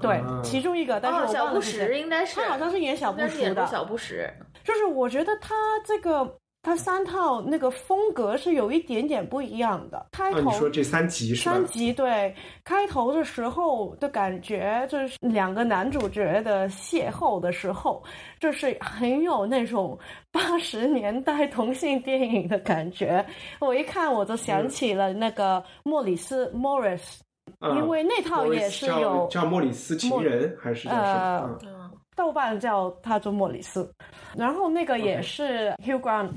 [0.00, 1.86] 对，啊其中一个，但是小布忘了是谁。
[1.88, 4.32] 什应该是，他好像是演小布什的，小布什。
[4.62, 6.24] 就是我觉得他这个
[6.62, 10.06] 他三套那个风格是有一点点不一样的。
[10.12, 11.54] 开啊，头、你说这三集是吧？
[11.54, 18.02] 三集对开头的时候的感觉，就是两个男主角的邂逅的时候，
[18.40, 19.98] 就是很有那种
[20.30, 23.24] 八十年代同性电影的感觉。
[23.60, 27.20] 我一看我就想起了那个莫里斯 Morris，、
[27.60, 31.02] 嗯因为那套也是叫有叫莫里斯情人还是叫什么？
[31.02, 31.77] 呃嗯嗯，
[32.18, 33.88] 豆瓣叫他做莫里斯，
[34.36, 36.34] 然后那个也是 Hugh Grant。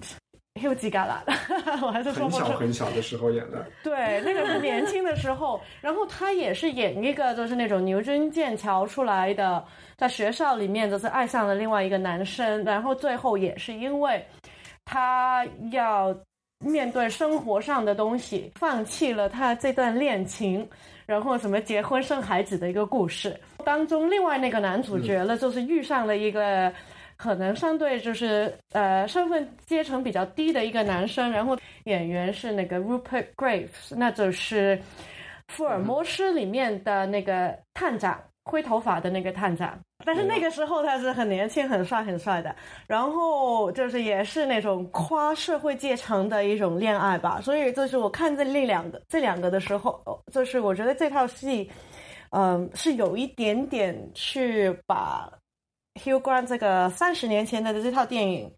[0.59, 1.23] Hugh 吉嘎拉，
[1.81, 2.29] 我还是说。
[2.29, 3.65] 很小很小的时候演的。
[3.81, 9.63] 对，那个是年轻的时候， 然后他也是演一个就是那种牛津剑桥出来的，
[9.97, 14.23] 在学校里面就是爱上了另外一个男生，然后最后也是因为
[14.83, 16.13] 他要
[16.59, 20.69] 面对生活上的东西，放弃了他这段恋情，
[21.05, 23.39] 然后什么结婚生孩子的一个故事。
[23.71, 26.73] 当中另外那个男主角呢，就是遇上了一个。
[27.15, 34.81] 可能相对就是呃身份阶层比较低的一个男生，然后演员是那个 Rupert Graves，那就是
[35.49, 39.79] 福尔摩斯里面的那个探长，灰头发的那个探长。
[40.03, 42.55] 但是那个时候他是很年轻、很帅、很帅的，
[42.88, 47.39] 然后就是也是那种跨社会阶层的一种恋爱吧。
[47.39, 50.01] 所以就是我看这两个这两个的时候，
[50.34, 51.69] 就是我觉得这套戏，
[52.31, 55.31] 嗯，是有一点点去把。
[55.95, 58.49] Hugh Grant 这个三十年前的这套电影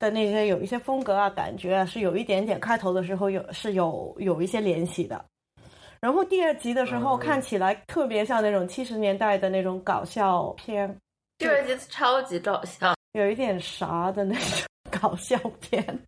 [0.00, 5.24] 的那些有一些风格啊、感觉啊，是有一点点开头的时候有是有有一些联系的。
[6.00, 10.98] 然后第二集的时候、嗯看起来特别像那种七十年代的那种搞笑片，
[11.38, 14.68] 第二集超级搞笑，有一点啥的那种
[15.00, 15.98] 搞笑片，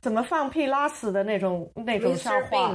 [0.00, 2.74] 怎么放屁拉屎的那种那种笑.话。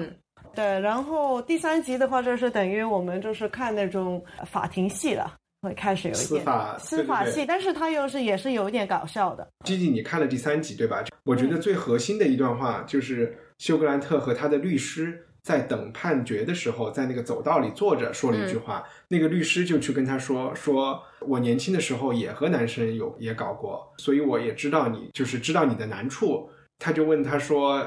[0.56, 5.36] 对，然后第三集的话，就是等于我们就是看那种法庭戏了。
[5.62, 9.46] 会开始有一点司法司法戏，对对对但是它又是也是有一点搞笑的。
[9.66, 11.04] 基基，你看了第三集对吧？
[11.26, 18.86] 我觉得最核心的一段话就是休格兰特和他的律师在等判决的时候，在那个走道里坐着说了一句话。
[19.10, 27.86] 那个律师就去跟他说：“说我年轻的时候也和男生有也搞过，所以我也知道你就是知道你的难处。”他就问他说：“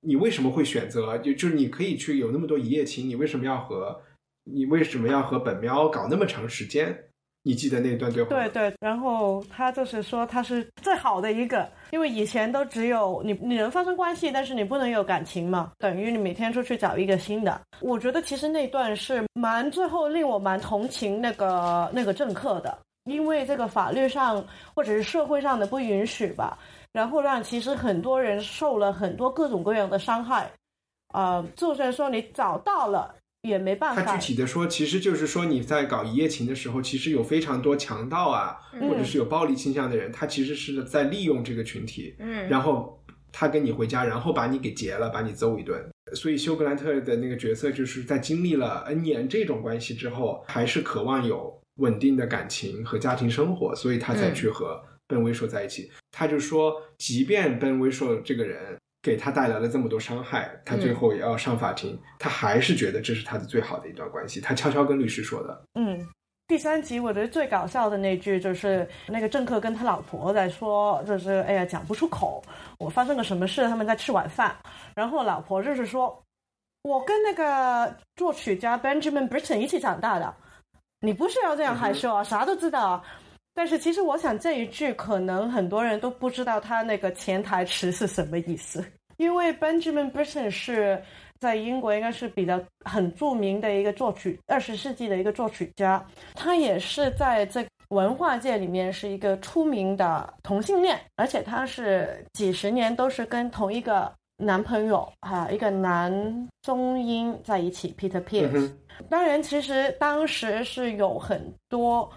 [0.00, 1.16] 你为什么会选择？
[1.18, 4.00] 就就是你可以去有那么多一夜情，你为什么要和
[4.44, 6.96] 你为什么要和本喵搞那么长时间？
[7.42, 8.28] 你记得那段对话？
[8.28, 17.58] 对对，然后他就是说他是最好的一个，因为以前都只有你你能发生关系，但是你不能有感情嘛，等于你每天出去找一个新的。
[17.80, 26.58] 我觉得其实那段是蛮最后令我蛮同情那个那个政客的，因为这个法律上或者是社会上的不允许吧，
[26.92, 30.50] 然后让其实很多人受了很多各种各样的伤害。
[31.12, 34.16] 呃，就算说你找到了也没办法他法。
[34.16, 45.84] 具体的说，其实就是说你在搞一夜情的时候，其实有非常多强盗啊，或者是有暴力倾向的人，他其实是在利用这个群体，嗯，然后他跟你回家，然后把你给劫了，把你揍一顿。
[46.14, 55.90] 所以休格兰特的那个角色，就是在经历了 N 年这种关系之后，还是渴望有稳定的感情和家庭生活，所以他才去和奔威硕在一起。
[56.12, 64.40] 他就说，即便奔威硕这个人给他带来了这么多伤害，他最后也要上法庭，他还是觉得这是他的最好的一段关系。
[64.40, 65.64] 他悄悄跟律师说的。
[65.74, 66.06] 嗯，
[66.46, 72.42] 第三集我觉得最搞笑的那句就是那个政客跟他老婆在说，就是哎呀讲不出口，
[72.78, 74.54] 我发生个什么事，他们在吃晚饭，
[74.94, 76.22] 然后老婆就是说，
[76.82, 80.34] 我跟那个作曲家 Benjamin Britten 一起长大的，
[81.00, 83.04] 你不是要这样害羞啊，啥都知道啊。
[83.54, 88.84] 但是其实我想这一句可能很多人都不知道他那个潜台词是什么意思，
[89.16, 91.02] 因为 Benjamin Britten 是
[91.38, 108.52] 在英国应该是比较很著名的一个作曲，二十世纪的一个作曲家，他也是在这文化界里面是一个出名的同性恋，而且他是几十年都是跟同一个男朋友哈、一个男中音在一起，Peter 嗯 Pierce。
[108.52, 108.78] 哼，
[109.10, 112.08] 当然，其实当时是有很多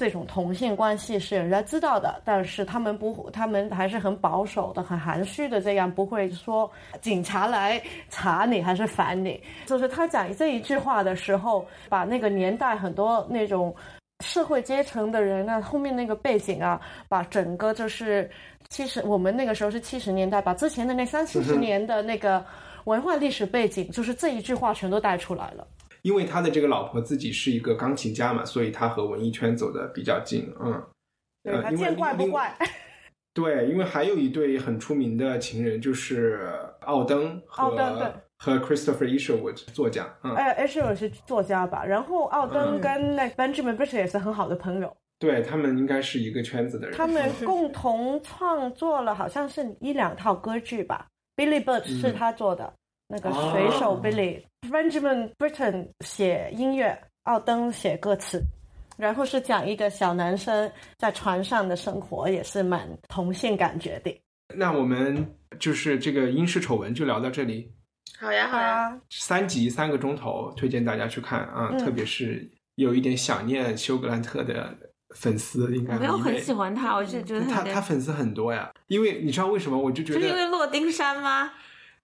[0.00, 6.70] 这种同性关系是人家知道的，但是他们不，他们还是很保守的、很含蓄的，这样不会说
[7.02, 9.38] 警察来查你还是烦你。
[9.66, 13.76] 就是他讲这一句话的时候，把那个年代很多那种
[14.24, 18.30] 社会阶层的人啊，后面那个背景啊，把整个就是
[18.70, 22.42] 七十，我们那个时候是七十年代，把之前的那三四十年的那个
[22.84, 25.66] 文化历史背景，就是这一句话全都带出来了。
[26.02, 30.52] 因为他的这个老婆自己是一个钢琴家嘛，所以他和文艺圈走的比较近。
[30.60, 30.82] 嗯，
[31.42, 32.56] 对他见怪不怪。
[33.32, 40.12] 对，因为还有一对很出名的情人，就是奥登和奥登对和 Christopher Isherwood 作家。
[40.24, 41.84] 嗯，哎 h 尔是作家吧？
[41.84, 46.96] 然后奥登跟那 Benjamin Britten 也是很好的朋友，对他们应该是一个圈子的人。
[46.96, 51.06] 他们 共同创作了好像是一两套歌剧吧。
[51.36, 52.74] Billy Bird 是他做的，
[53.10, 58.40] 那个水手 Billy、Benjamin Britten 写音乐，奥登写歌词。
[58.96, 64.14] 然后是讲一个小男生在船上的生活，也是蛮同性感觉的。
[64.54, 65.26] 那我们
[65.58, 67.72] 就是这个英式丑闻就聊到这里，
[68.18, 71.70] 好呀好呀，啊，三集三个钟头，推荐大家去看啊！
[71.72, 74.76] 嗯特别是有一点想念休格兰特的
[75.16, 79.78] 粉丝，应该我没有很喜欢他，我就觉得他他粉丝很多呀，因为你知道为什么？
[79.78, 81.50] 我就觉得是因为得洛丁山吗？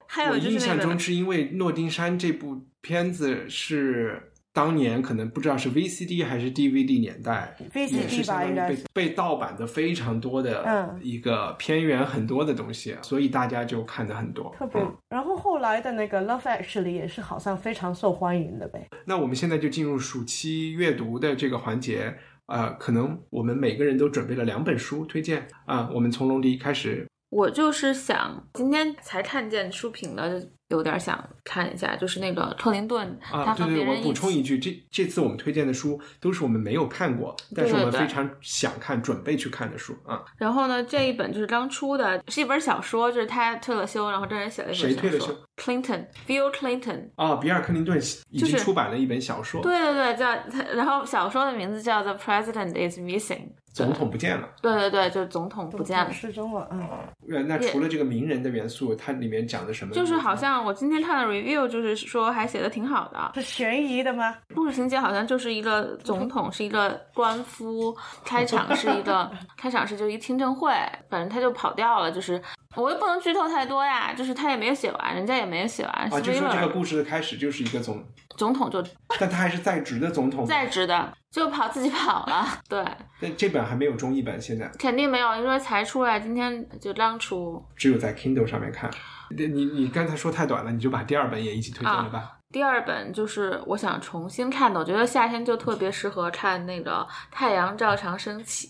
[0.09, 14.55] 还有我印象中是因为《诺丁山》这部片子是当年可能不知道是 VCD 还是 DVD 年代 VCD 吧应该是被盗版的非常多的嗯一个片源很多的东西，所以大家就看的很多。
[14.59, 14.97] 特别嗯。
[15.11, 18.87] 然后后来的那个 Love Actually 也是好像非常受欢迎的呗。
[19.05, 22.17] 那我们现在就进入暑期阅读的这个环节。
[22.47, 27.05] 呃，可能我们每个人都准备了两本书推荐啊、我们从龙迪开始。
[27.29, 34.13] 我就是想今天才看见书评的，有点想看一下，就是那个克林顿啊，他和对对，我补。
[34.17, 40.25] 充一句，这这次我们推荐的书都是我们没有看过，但是我们非常想看、准备去看的书啊。
[40.39, 45.01] 然后呢，这一本就是刚出的，是一本小说，就是他退了休，然后这人写了一本小说。
[45.01, 47.11] 谁退了休？Clinton，Bill Clinton。
[47.17, 48.01] 啊，比尔·克林顿
[48.31, 53.37] 已经出版了一本小说，对对对，叫他，然后小说的名字叫《The President Is Missing》。
[53.73, 54.49] 总统不见了。
[54.63, 56.11] 对对对，就是总统不见了。
[56.11, 56.89] 失踪了，嗯，
[57.31, 59.93] 呃，那除了这个名人的元素，它里面讲的什么？
[59.93, 63.33] 就是好像我今天看的 review，就是说还写的挺好的。
[63.35, 64.35] 是悬疑的吗？
[64.55, 70.71] 故事情节好像就是一个总统是一个官夫，开场是一个 开场是就一听证会，
[71.09, 72.41] 反正他就跑掉了，就是
[72.75, 75.93] 我又不能剧透太多呀，就是他也没有写完，人家也没有写完。
[75.93, 78.05] 啊，就说这个故事的开始就是一个总，
[78.37, 78.83] 总统就
[79.19, 80.45] 但他还是在职的总统。
[80.47, 82.47] 在职的，就跑自己跑了。
[82.69, 82.85] 对，
[83.21, 87.63] 但这本还没有中译本，现在肯定没有，因为才出来，今天就刚出。
[87.77, 88.91] 只有在 Kindle 上面看。
[89.31, 92.33] 你你你刚才说太短了，你就把第二本也一起推荐了吧。
[92.51, 96.93] 第二本就是我想重新看的，我觉得夏天就特别适合看那个
[97.31, 98.69] 《太阳照常升起》。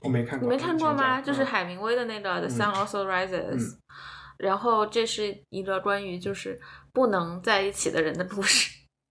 [0.00, 1.20] 我没看过，你没看过吗？
[1.20, 3.78] 就是海明威的那个《The Sun Also Rises》，嗯
[4.38, 6.58] 然后这是一个关于就是
[6.94, 8.70] 不能在一起的人的故事。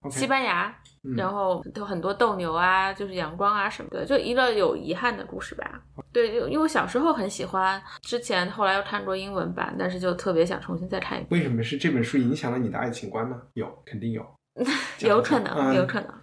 [0.10, 0.76] 西班牙，
[1.10, 5.82] 嗯然后有很多斗牛啊，就是阳光啊什么的，就一个有遗憾的故事吧。
[6.14, 11.28] 对，就因为我小时候很喜欢，之前后来又看过英文版，但是就特别想重新再看一遍。
[11.32, 13.36] 为什么是这本书影响了你的爱情观呢？
[13.54, 14.26] 有，肯定有。
[15.00, 16.14] 有可能，嗯有可能。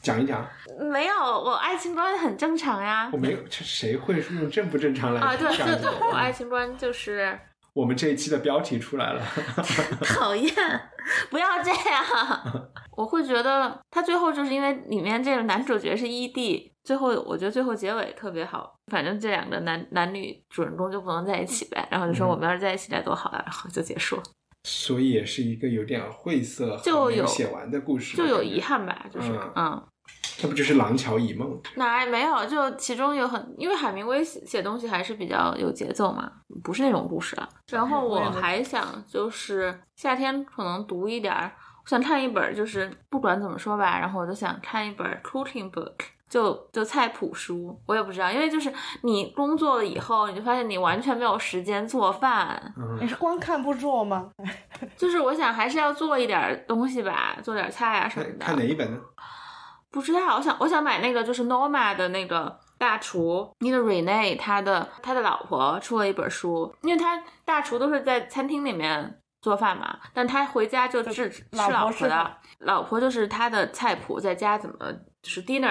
[0.00, 0.46] 讲一讲，
[0.92, 3.18] 没有，我爱情观很正常呀我。
[3.18, 7.36] 没有，这谁会用正不正常来啊，对对，我爱情观就是
[7.74, 9.22] 我们这一期的标题出来了，
[10.04, 10.52] 讨厌，
[11.30, 12.70] 不要这样。
[12.96, 18.74] 我会觉得他最后就是因为里面这个男主角是异地，最后我觉得最后结尾特别好。
[18.90, 24.22] 反正这两个男男女主人公就不能在一起呗，然后就说嗯我们要是在一起该多好啊，然后就结束了，
[24.64, 28.60] 所以也是一个有点晦涩、就有写完的故事，就有遗。
[28.60, 29.86] 憾吧，就是嗯嗯。
[30.38, 31.48] 这不就是《廊桥遗梦》？
[31.76, 32.44] 哪没有？
[32.46, 36.30] 就其中有很，因为海明威写写东西还是比较有节奏嘛，
[36.62, 37.48] 不是那种故事了。
[37.70, 41.52] 然后我还想就是夏天可能读一点儿，
[41.84, 45.92] 我想看一本就是不管怎么说吧，然后我就想看一本 cooking book。
[46.32, 48.72] 就就菜谱书，我也不知道，因为就是
[49.02, 52.74] 你工作了以后，你就发现你完全没有时间做饭。
[52.98, 54.30] 你是光看不做吗？
[54.96, 58.38] 就是我想还是要做一点儿东西吧，做点菜啊什么的。
[58.38, 58.98] 看看哪一本呢？
[59.92, 74.76] 不知道，我想我想买那个就是 Norma 的那个大厨，那个 Rene 他的他的老婆出了一本书，因为他大厨都是在餐厅里面做饭嘛，但他回家就是吃老婆是老婆的，老婆就是他的菜谱，在家怎么
[75.22, 75.66] 就是 dinner，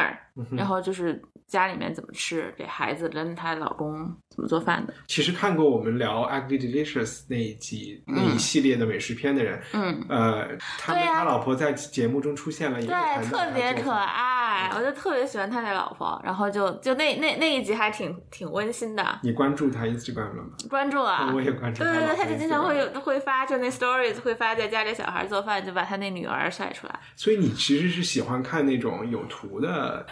[0.52, 10.06] 然嗯后就是家里面怎么吃，给孩子跟她老公怎么做饭的，其实看过我们聊《Ugly Delicious》那一集、那一系列的美食片的人，嗯。
[10.08, 10.47] 呃，
[10.80, 13.91] 他们对啊他老婆在节目中出现了，也有谈对，特别可。
[13.91, 20.49] 爱，我就特别喜欢他那老婆，然后就就那那那一集还挺挺温馨的，你关注他 Instagram 了吗？
[20.70, 21.32] 关注啊。
[21.36, 26.99] 我也关注对对对，他就经常会有会发，就那 stories 会发在家里小孩做饭，就把他那女儿晒出来。
[27.16, 30.06] 所以你其实是喜欢看那种有图的，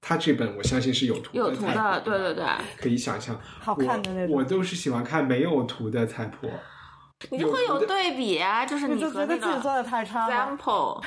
[0.00, 2.46] 他这本我相信是有图有图的，对对对，
[2.76, 3.38] 可以想象。
[3.60, 6.50] 好看的那种我我都是喜欢看没有图的菜谱，
[7.30, 10.34] 你就会有对比啊，就是你觉得自己做个的太差了。
[10.34, 11.02] example，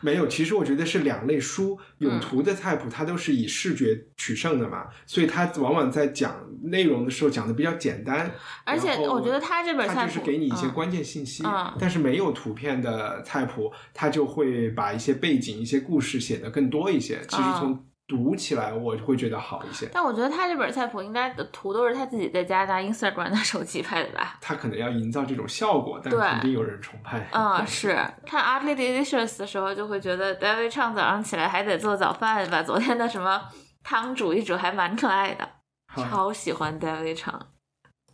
[0.00, 0.26] 没有。
[0.26, 8.30] 其实我觉得是两类书，有嗯图的菜谱它都是以视觉取胜的嘛，所以它往往在讲内容的时候讲的比较简单。
[8.64, 17.20] 而且我觉得他这本它菜谱就是给你一些嗯关键信息，嗯但是没有图片的菜谱，它就会把一些背景、一些故事写得更多一些。
[17.28, 19.88] 其实嗯从读起来，我会觉得好一些。
[19.92, 24.38] 但我觉得他这本菜谱应该的图都是他自己在家拿 Instagram 的手机拍的吧？
[24.40, 27.28] 他可能要营造这种效果，但对肯定有人重拍。
[27.32, 33.42] 嗯，是看 Ugly Delicious 的时候，就会觉得 David 唱早上起来还得做早饭，把昨天的什么
[33.82, 35.48] 汤煮一煮，还蛮可爱的。
[35.96, 37.48] 超喜欢 David 唱。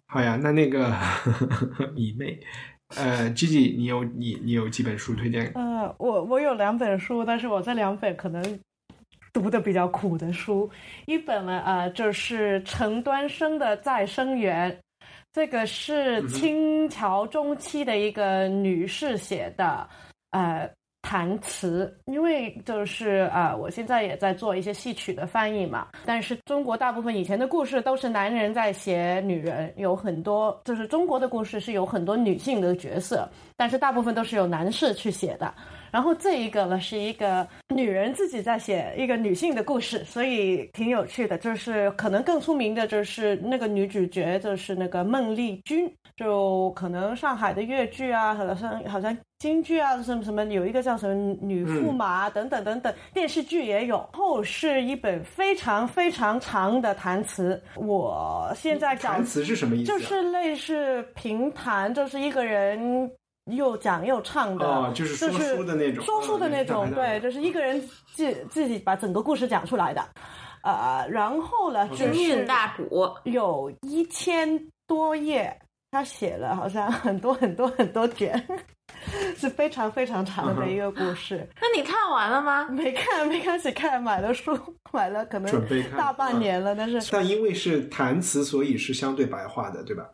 [0.06, 0.90] 好呀，那那个
[1.94, 2.38] 迷妹，
[2.96, 5.50] 呃，Gigi，你有你你有几本书推荐？
[5.54, 8.60] 呃，我我有两本书，但是我这两本可能
[9.32, 10.70] 读的比较苦的书，
[11.06, 14.70] 一本呢，呃，就是陈端生的《再生缘》，
[15.32, 19.88] 这个是清朝中期的一个女士写的，
[20.30, 20.68] 呃。
[21.04, 25.88] 弹词，因为就是呃，我现在也在做一些戏曲的翻译嘛。
[26.06, 35.52] 但是中国大部分以前的故事都是男人在写女人，有很多就是中国的故事是有很多女性的角色，但是大部分都是由男士去写的。
[35.92, 41.36] 然后这一个呢是一个女人自己在写一个女性的故事，所以挺有趣的。
[41.38, 53.98] 就是可能更出名的就是那个女主角，就是那个孟丽君，就可能上海的粤剧啊，好像好像京剧啊什么什么，有一个叫什么女驸马、等等等等，电视剧也有。
[54.14, 63.10] 后是一本非常非常长的弹词，我现在讲弹词是什么意思、就是类似评弹，就是一个人
[63.50, 67.80] 又讲又唱的，哦就是说书的那种说书的那种，哦对，就是一个人
[68.14, 70.04] 自自己把整个故事讲出来的，
[70.62, 75.58] 呃，然后呢，就是韵大鼓，有一千多页，
[75.90, 78.40] 他写了好像很多很多很多卷，
[79.36, 81.48] 是非常非常长的一个故事。
[81.60, 82.68] 那你看完了吗？
[82.70, 84.56] 没看，没开始看，买了书，
[84.92, 90.08] 买了可能准备看大半年了，但是但因为是弹词，所以是相对白话的，对吧？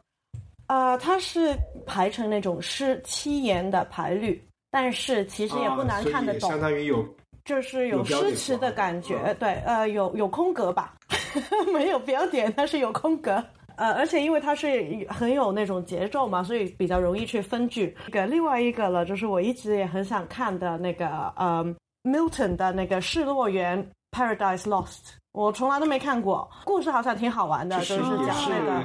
[0.68, 1.56] 呃，它是
[1.86, 7.04] 排成那种是七言的排律，但是其实也不难看得懂，相当于有
[7.44, 9.16] 就是有诗词的感觉。
[9.24, 10.94] 嗯对，呃，有有空格吧，
[11.72, 13.42] 没有标点，但是有空格。
[13.76, 17.96] 呃，而且因为它是很有那种节奏嘛，所以比较容易去分句。
[18.06, 21.64] 这个另外一个了，就是我一直也很想看的那个呃
[22.02, 24.86] Milton 的那个《失落园 Paradise Lost》，
[25.32, 28.82] 我从来都没看过，故事好像挺好玩的，就就是讲那个。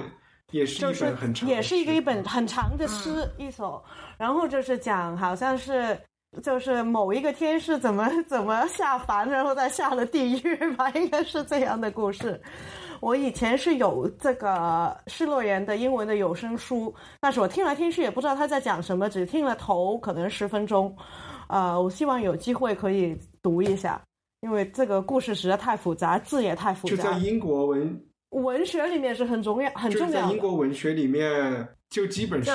[0.53, 3.83] 是也是一就是本很长的诗，也是一个一本很长的诗、一首，
[4.17, 5.99] 然后就是讲好像是
[6.41, 12.41] 就是某一个天是怎么怎么下凡，然后再下了地狱吧， 应该是这样的故事。
[12.99, 14.47] 我以前是有这个
[15.11, 20.95] 《失落园》的英文的有声书，但是我听来听去也不知道他在讲什么，只听了头可能十分钟。
[21.49, 24.01] 呃，我希望有机会可以读一下，
[24.39, 27.17] 因为这个故事实在太复杂，字也太复杂就在。
[27.17, 28.01] 英国文，
[28.33, 30.37] 文学里面是很重要、很重要英。
[30.37, 32.51] 国文学里面，就基本是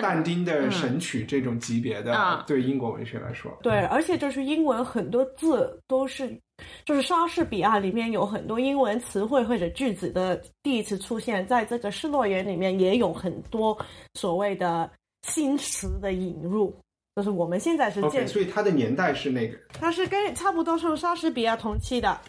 [0.00, 6.38] 但丁的嗯《神曲》这种级别的，啊对英国文学来说，对，而且就是英文很多字都是，
[6.84, 13.76] 就是莎士比亚里面有很多英文词汇或者句子的第一次出现，在这个《失落园》里面也有很多
[14.14, 14.90] 所谓的
[15.26, 16.74] 新词的引入。
[17.16, 19.56] 就是我们现在是见，所以它的年代是那个。
[19.72, 22.20] 它是跟差不多是莎士比亚同期的，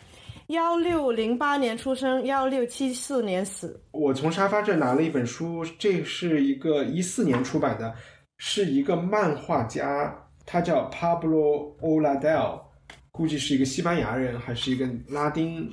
[0.47, 3.81] 幺六零八年出生，幺六七四年死。
[3.91, 7.91] 我从沙发这拿了一本书，这是一个一四年出版的，
[8.37, 10.15] 是一个漫画家，
[10.45, 12.61] 他叫 Pablo Oladel，
[13.09, 15.67] 估计是一个西班牙人，还是一个拉丁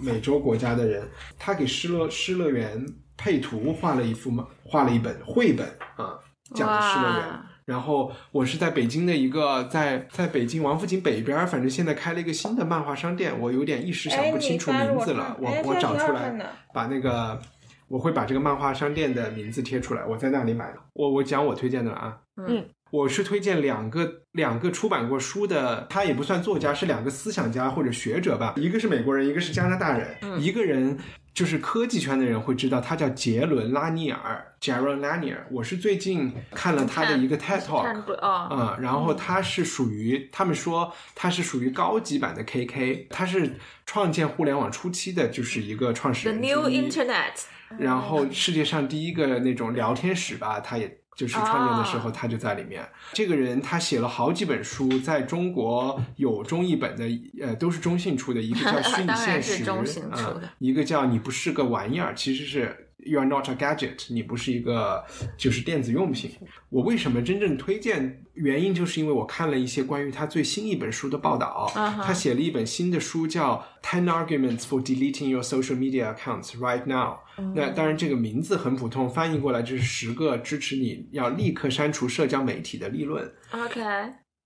[0.00, 1.08] 美洲国家的人。
[1.38, 2.84] 他给失乐失乐园
[3.16, 5.64] 配图画了一幅嘛，画了一本绘本
[5.96, 6.18] 啊，
[6.56, 7.40] 讲的失乐园。
[7.70, 16.36] 哇然后我是在北京的一个在在北京王府井北边儿，反正现在开了一个新的漫画商店，我有点一时想不清楚名字了，我我找出来，
[16.74, 17.40] 把那个
[17.88, 20.78] 我会把这个漫画商店的名字贴出来，我在那里买的。
[20.92, 30.98] 我我讲我推荐的了啊，嗯，我是推荐两个两个出版过书的，他也不算作家，是两个思想家或者学者吧，一个是美国人，一个是加拿大人，一个人。
[31.32, 35.38] 就是科技圈的人会知道，他叫杰伦·拉尼尔 （Jaron Lanier）。
[35.52, 38.04] 我是最近看了他的一个 TED Talk，
[38.50, 43.54] 嗯，然后他是属于，他们说他是属于高级版的 KK，他是
[43.86, 46.90] 创建互联网初期的，就是一个创始 The 人 New 之一。
[46.90, 47.44] Internet，
[47.78, 52.82] 然后世界上第一个那种聊天室吧，他也就是创建的时候，哦他就在里面。
[53.12, 57.04] 这个人他写了好几本书，在中国有中译本的，
[57.42, 65.04] 呃，都是中信出的，一个叫《虚拟现实》是中信出的呃一个叫《你不是个玩意儿》，其实是 You are not a gadget，你不是一个
[65.36, 66.32] 就是电子用品。
[66.68, 68.24] 我为什么真正推荐？
[68.34, 77.18] 原因就是因为我看了一些关于他最新一本书的报道，他写了一本新的书叫《Ten Arguments for Deleting Your Social Media Accounts Right Now》。
[77.54, 83.30] 那当然，这个名字很普通，翻译过来就是十个支持你要立刻删除社交媒体的立论。
[83.50, 83.80] OK，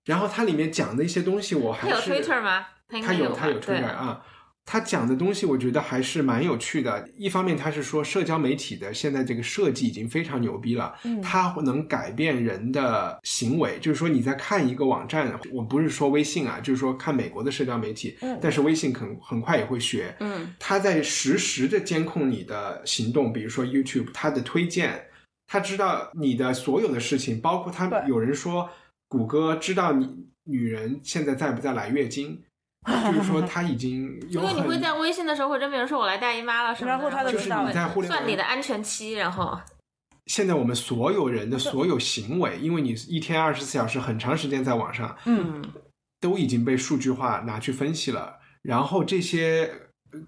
[0.07, 2.67] 然后它里面讲的一些东西，我他有还是 Twitter 吗？
[2.89, 4.25] 他有他有吧对 Twitter 啊。
[4.67, 7.07] 他讲的东西，我觉得还是蛮有趣的。
[7.17, 13.79] 一方面，他是说社交媒体的现在这个设计已经非常牛逼了，嗯它能改变人的行为。
[13.79, 25.09] 就是说，你在看一个网站，我不是说微信啊，就是说看美国的社交媒体，嗯但是微信很很快也会学，嗯，它在实时的监控你的行动，比如说 YouTube 它的推荐，
[25.47, 28.71] 它知道你的所有的事情，包括它有人说
[29.09, 30.09] 谷歌知道你
[30.45, 32.43] 女人现在在不在来月经，
[33.15, 39.59] 就是说他已经有因为你会在微信的时候会跟别人说我来大姨妈了什么的，然后他就就是知道你在互联网算你的安全期，然后
[40.27, 45.65] 现在我们所有人的所有行为，因为你一天二十四小时很长时间在网上，嗯，
[46.21, 49.71] 都已经被数据化拿去分析了，然后这些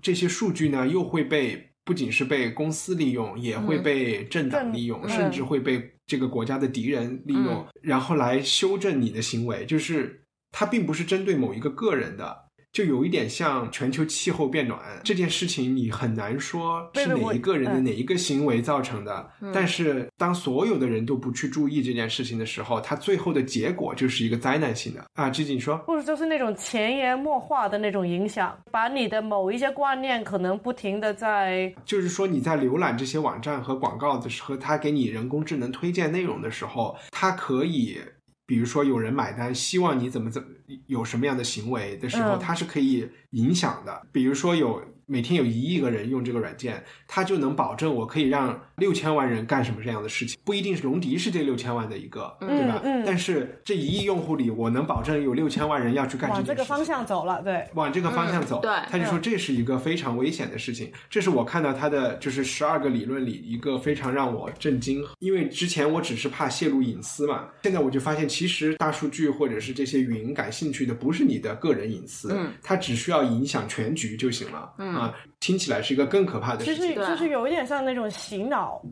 [0.00, 9.66] 这些数据呢，又会被不仅是被公司利用，也会嗯被政党利用，嗯甚至会被这个国家的敌人利用，嗯然后来修正你的行为。
[9.66, 12.45] 就是它并不是针对某一个个人的。
[12.76, 19.30] 就有一点像全球气候变暖这件事情，你很难说是哪一个人的嗯哪一个行为造成的。
[19.40, 25.30] 嗯但是当所有的人都不去注意这件事情的时候，它最后的结果就是一个灾难性的啊。
[25.30, 37.98] 知锦说，或者就是那种潜移默化的那种影响，把你的某一些观念可能不停的在就是说你在浏览这些网站和广告的时候，它给你人工智能推荐内容的时候，它可以，
[38.46, 40.48] 比如说有人买单，希望你怎么怎么
[40.86, 44.06] 有什么样的行为的时候，嗯它是可以影响的。
[44.12, 52.80] 比如说有每天有一亿个人用这个软件，它就能保证我可以让六千万人干什么这样的事情，不一定是龙迪是这六千万的一个，对吧？
[52.84, 56.48] 嗯但是这一亿用户里，我能保证有六千万人要去干这件事情。
[56.48, 60.90] 往这个方向走了，对，往这个方向走，嗯对他就说这是一个非常危险的事情。
[61.08, 76.94] 这是我看到他的就是十二个理论里一个非常让我震惊，因为之前我只是怕泄露隐私嘛，现在我就发现其实大数据或者是这些云感兴趣的不是你的个人隐私，嗯它只需要影响全局就行了，嗯啊，听起来是一个更可怕的事情。
[76.94, 78.82] 对就是有一点像那种洗脑。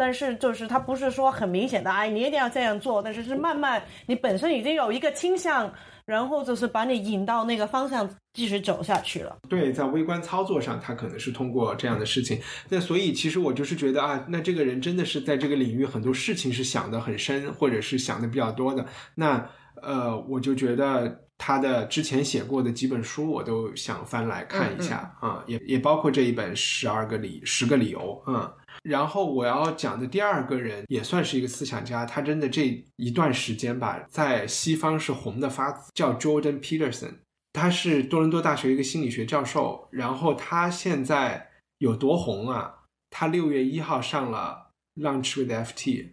[0.00, 5.68] 但是就是它不是说很明显的，哎，你一定要这样做，但是是慢慢你本身已经有一个倾向，
[6.04, 9.38] 然后就是把你引到那个方向继续走下去了。
[9.48, 12.40] 对，在微观操作上，他可能是通过这样的事情。
[12.68, 18.86] 那所以，其实我就是觉得啊，那这个人真的是在这个领域很多事情是想得很深，或者是想的比较多的。
[19.16, 19.44] 那
[19.82, 28.54] 呃，我就觉得他的之前写过的几本书，我都想翻来看一下啊、也也包括这一本《十二个理十个理由》啊。
[28.82, 37.14] 然后我要讲的第二个人也算是一个思想家，他真的这一段时间吧，在西方是红的发紫，叫 Jordan Peterson。
[37.52, 42.74] 他是多伦多大学一个心理学教授，然后他现在有多红啊？
[43.10, 46.10] 他六月一号上了 Lunch with FT，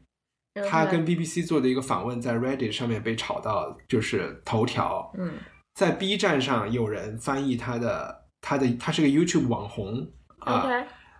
[0.69, 5.11] 他跟 BBC 做的一个访问，在 Reddit 上面被炒到就是头条。
[5.17, 5.33] 嗯
[5.73, 10.65] 在 B 站上有人翻译他的，他的他是个 YouTube 网红啊。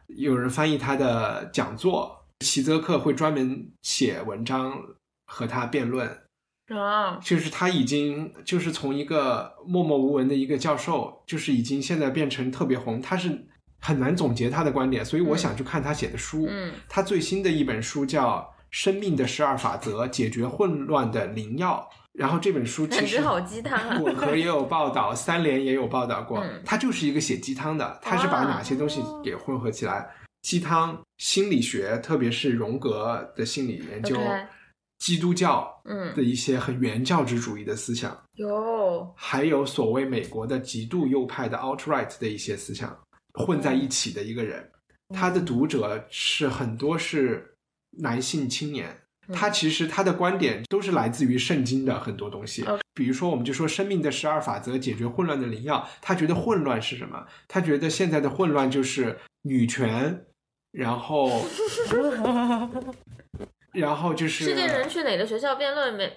[0.07, 4.79] 有人翻译他的讲座，齐泽克会专门写文章
[5.25, 6.07] 和他辩论，
[6.69, 13.47] 啊就是他已经就是从一个默默无闻的一个教授，就是已经现在变成特别红，他是
[13.81, 16.45] 很难总结他的观点，所以我想去看他写的书。
[16.49, 18.37] 嗯他最新的一本书叫
[18.71, 23.77] 《生命的十二法则：解决混乱的灵药》，然后这本书其实好鸡汤。
[23.89, 26.39] 啊 果壳也有报道， 三联也有报道过。
[26.39, 30.07] 嗯，他就是一个写鸡汤的，他是把哪些东西给混合起来？
[30.41, 34.15] 鸡汤、心理学，特别是荣格的心理研究
[34.99, 36.13] 基督教嗯。
[36.13, 39.11] 的一些很原教旨主义的思想，有。
[39.15, 42.95] 还有所谓美国的极度右派的 alt-right 的一些思想
[43.33, 44.69] 混在一起的一个人。
[45.13, 47.54] 他的读者是很多是
[47.99, 49.01] 男性青年，
[49.33, 52.65] 他其实他的观点都是来自于圣经的很多东西。
[52.93, 57.25] 比如说，我们就说生命的十二法则解决混乱的灵药，他觉得混乱是什么？
[57.47, 60.25] 他觉得现在的混乱就是女权，
[60.71, 61.45] 然后
[63.73, 66.09] 然后就是世界人去哪个学校辩论没？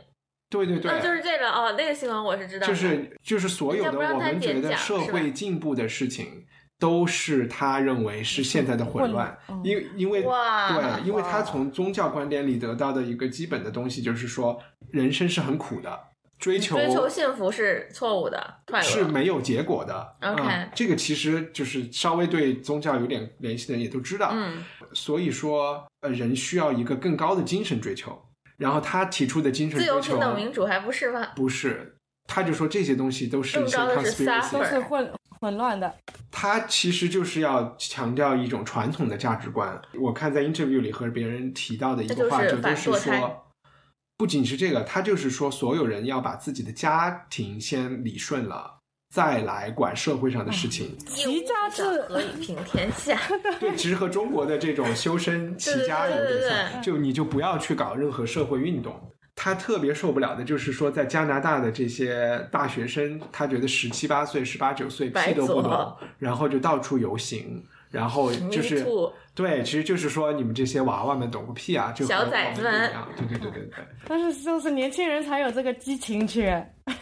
[0.51, 2.73] 对对对，啊，就是这个哦，那个新闻我是知道的。
[2.73, 6.47] 就是就是所有的我们觉得社会进步的事情，
[6.79, 14.61] 都是他认为是现在的混乱，因因为对，因为他从宗教观点里得到的一个基本的东西就是说，
[14.91, 15.99] 人生是很苦的，
[16.39, 20.17] 追求追求幸福是错误的，是没有结果的。
[20.23, 24.31] OK 嗯这个其实就是稍微对宗教有点联系的人也都知道。
[24.33, 24.65] 嗯
[24.95, 28.19] 所以说，呃，人需要一个更高的精神追求。
[28.57, 31.29] 然后他提出的精神自由、追求平等、民主还不是吗？
[31.37, 35.95] 不是，他就说这些东西都是一些更高的是 conspiracy，都是混混乱的。
[36.31, 39.81] 他其实就是要强调一种传统的价值观。
[40.01, 43.47] 我看在 interview 里和别人提到的一个话，就都是说，
[44.17, 48.79] 不仅是这个，他就是说，所有人要把自己的家庭先理顺了，
[49.15, 50.97] 再来管社会上的事情。
[51.07, 53.19] 齐家治何以平天下？
[53.59, 58.95] 对，其实和中国的这种修身 齐家有点像，就你就不要去搞任何社会运动。
[59.41, 68.85] 他特别受不了的就是说，在加拿大的这些大学生，他觉得十七八岁、十八九岁屁都不懂，然后就到处游行，然后就是
[69.37, 72.91] 对，其实就是说你们这些娃娃们懂个屁啊，就小崽子们。
[73.17, 73.75] 对对对对对。
[74.09, 76.53] 但是就是年轻人才有这个激情去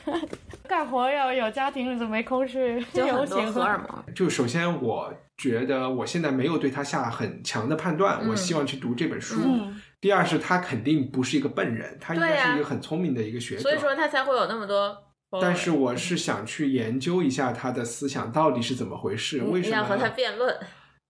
[0.69, 3.53] 干活，要有家庭，怎么没空去游就很多行？
[3.55, 4.15] 荷尔蒙。
[4.15, 9.37] 就首先，我觉得我现在没有对他下很强的判断，嗯我希望去读这本书。
[9.43, 13.63] 嗯第二是他肯定不是一个笨人，他应该是一个很聪明的一个学者。
[13.63, 14.97] 所以说他才会有那么多。
[15.41, 20.57] 但是我是想去研究一下他的思想到底是怎么回事，为什么你要和他辩论，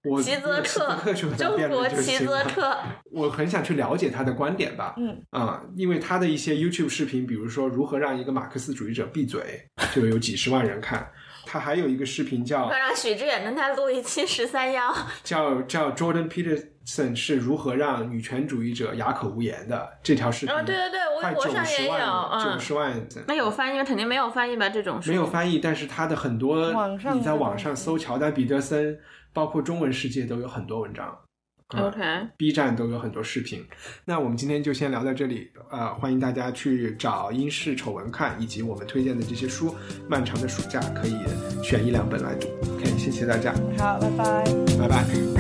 [0.04, 2.76] 我齐泽克中国齐泽了克，
[3.12, 4.94] 我很想去了解他的观点吧。
[4.96, 11.10] 嗯啊、因为他的一些 YouTube 视频，比如说如何让一个马克思主义者闭嘴，就有几十万人看。
[11.46, 14.92] 他还有一个视频叫要让许知远跟他录一期十三幺。
[15.22, 20.54] 叫叫 Jordan Peterson 是如何让女权主义者哑口无言的这条视频。
[20.54, 23.08] 哦对对对快九微博上也有十万，嗯九十万。
[23.26, 23.84] 那有翻译吗？
[23.84, 24.68] 肯定没有翻译吧？
[24.68, 28.98] 这种书没有翻译，但是他的很多网上你在网上搜乔丹·彼得森，
[29.32, 31.16] 包括中文世界都有很多文章。
[31.68, 33.66] 啊 OK，B 站都有很多视频。
[34.04, 39.74] 那我们今天就先聊到这里，呃，欢迎大家去找英式丑闻看，以及我们推荐的这些书。
[40.08, 41.16] 漫长的暑假可以
[41.62, 42.48] 选一两本来读。
[42.74, 44.44] OK，谢谢大家，好，拜拜。
[44.78, 45.35] 拜拜。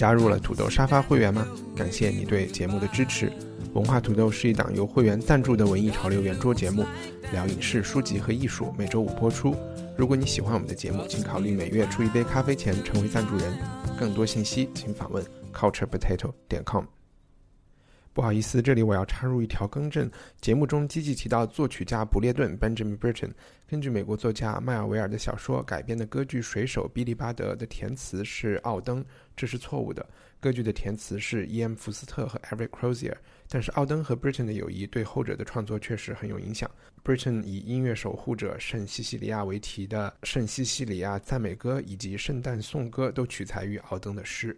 [0.00, 1.46] 加入了土豆沙发会员吗？
[1.76, 3.30] 感谢你对节目的支持。
[3.74, 6.86] 文化土豆是一档由会员赞助的文艺潮流圆桌节目，
[7.32, 9.54] 聊影视、书籍和艺术，每周五播出。
[9.98, 13.54] 如果你喜欢我们的节目，请考虑每月出一杯咖啡钱成为赞助人。
[13.98, 15.22] 更多信息请访问
[15.52, 16.99] culturepotato.com。
[18.20, 20.10] 不好意思，这里我要插入一条更正。
[20.42, 23.30] 节目中积极提到作曲家不列顿 （Benjamin Britten）
[23.66, 29.02] 根据美国作家迈尔维尔的小说改编的歌剧《水手》比利巴德的填词是奥登，
[29.34, 30.06] 这是错误的。
[30.38, 33.16] 歌剧的填词是伊恩·福斯特和 Eric Crozier，
[33.48, 36.70] 但是奥登和 Britten 的友谊对后者的创作确实很有影响。
[37.02, 44.54] Britten 以音乐守护者圣西西里亚为题的《圣西西里亚赞美歌》以及圣诞颂歌都取材于奥登的诗。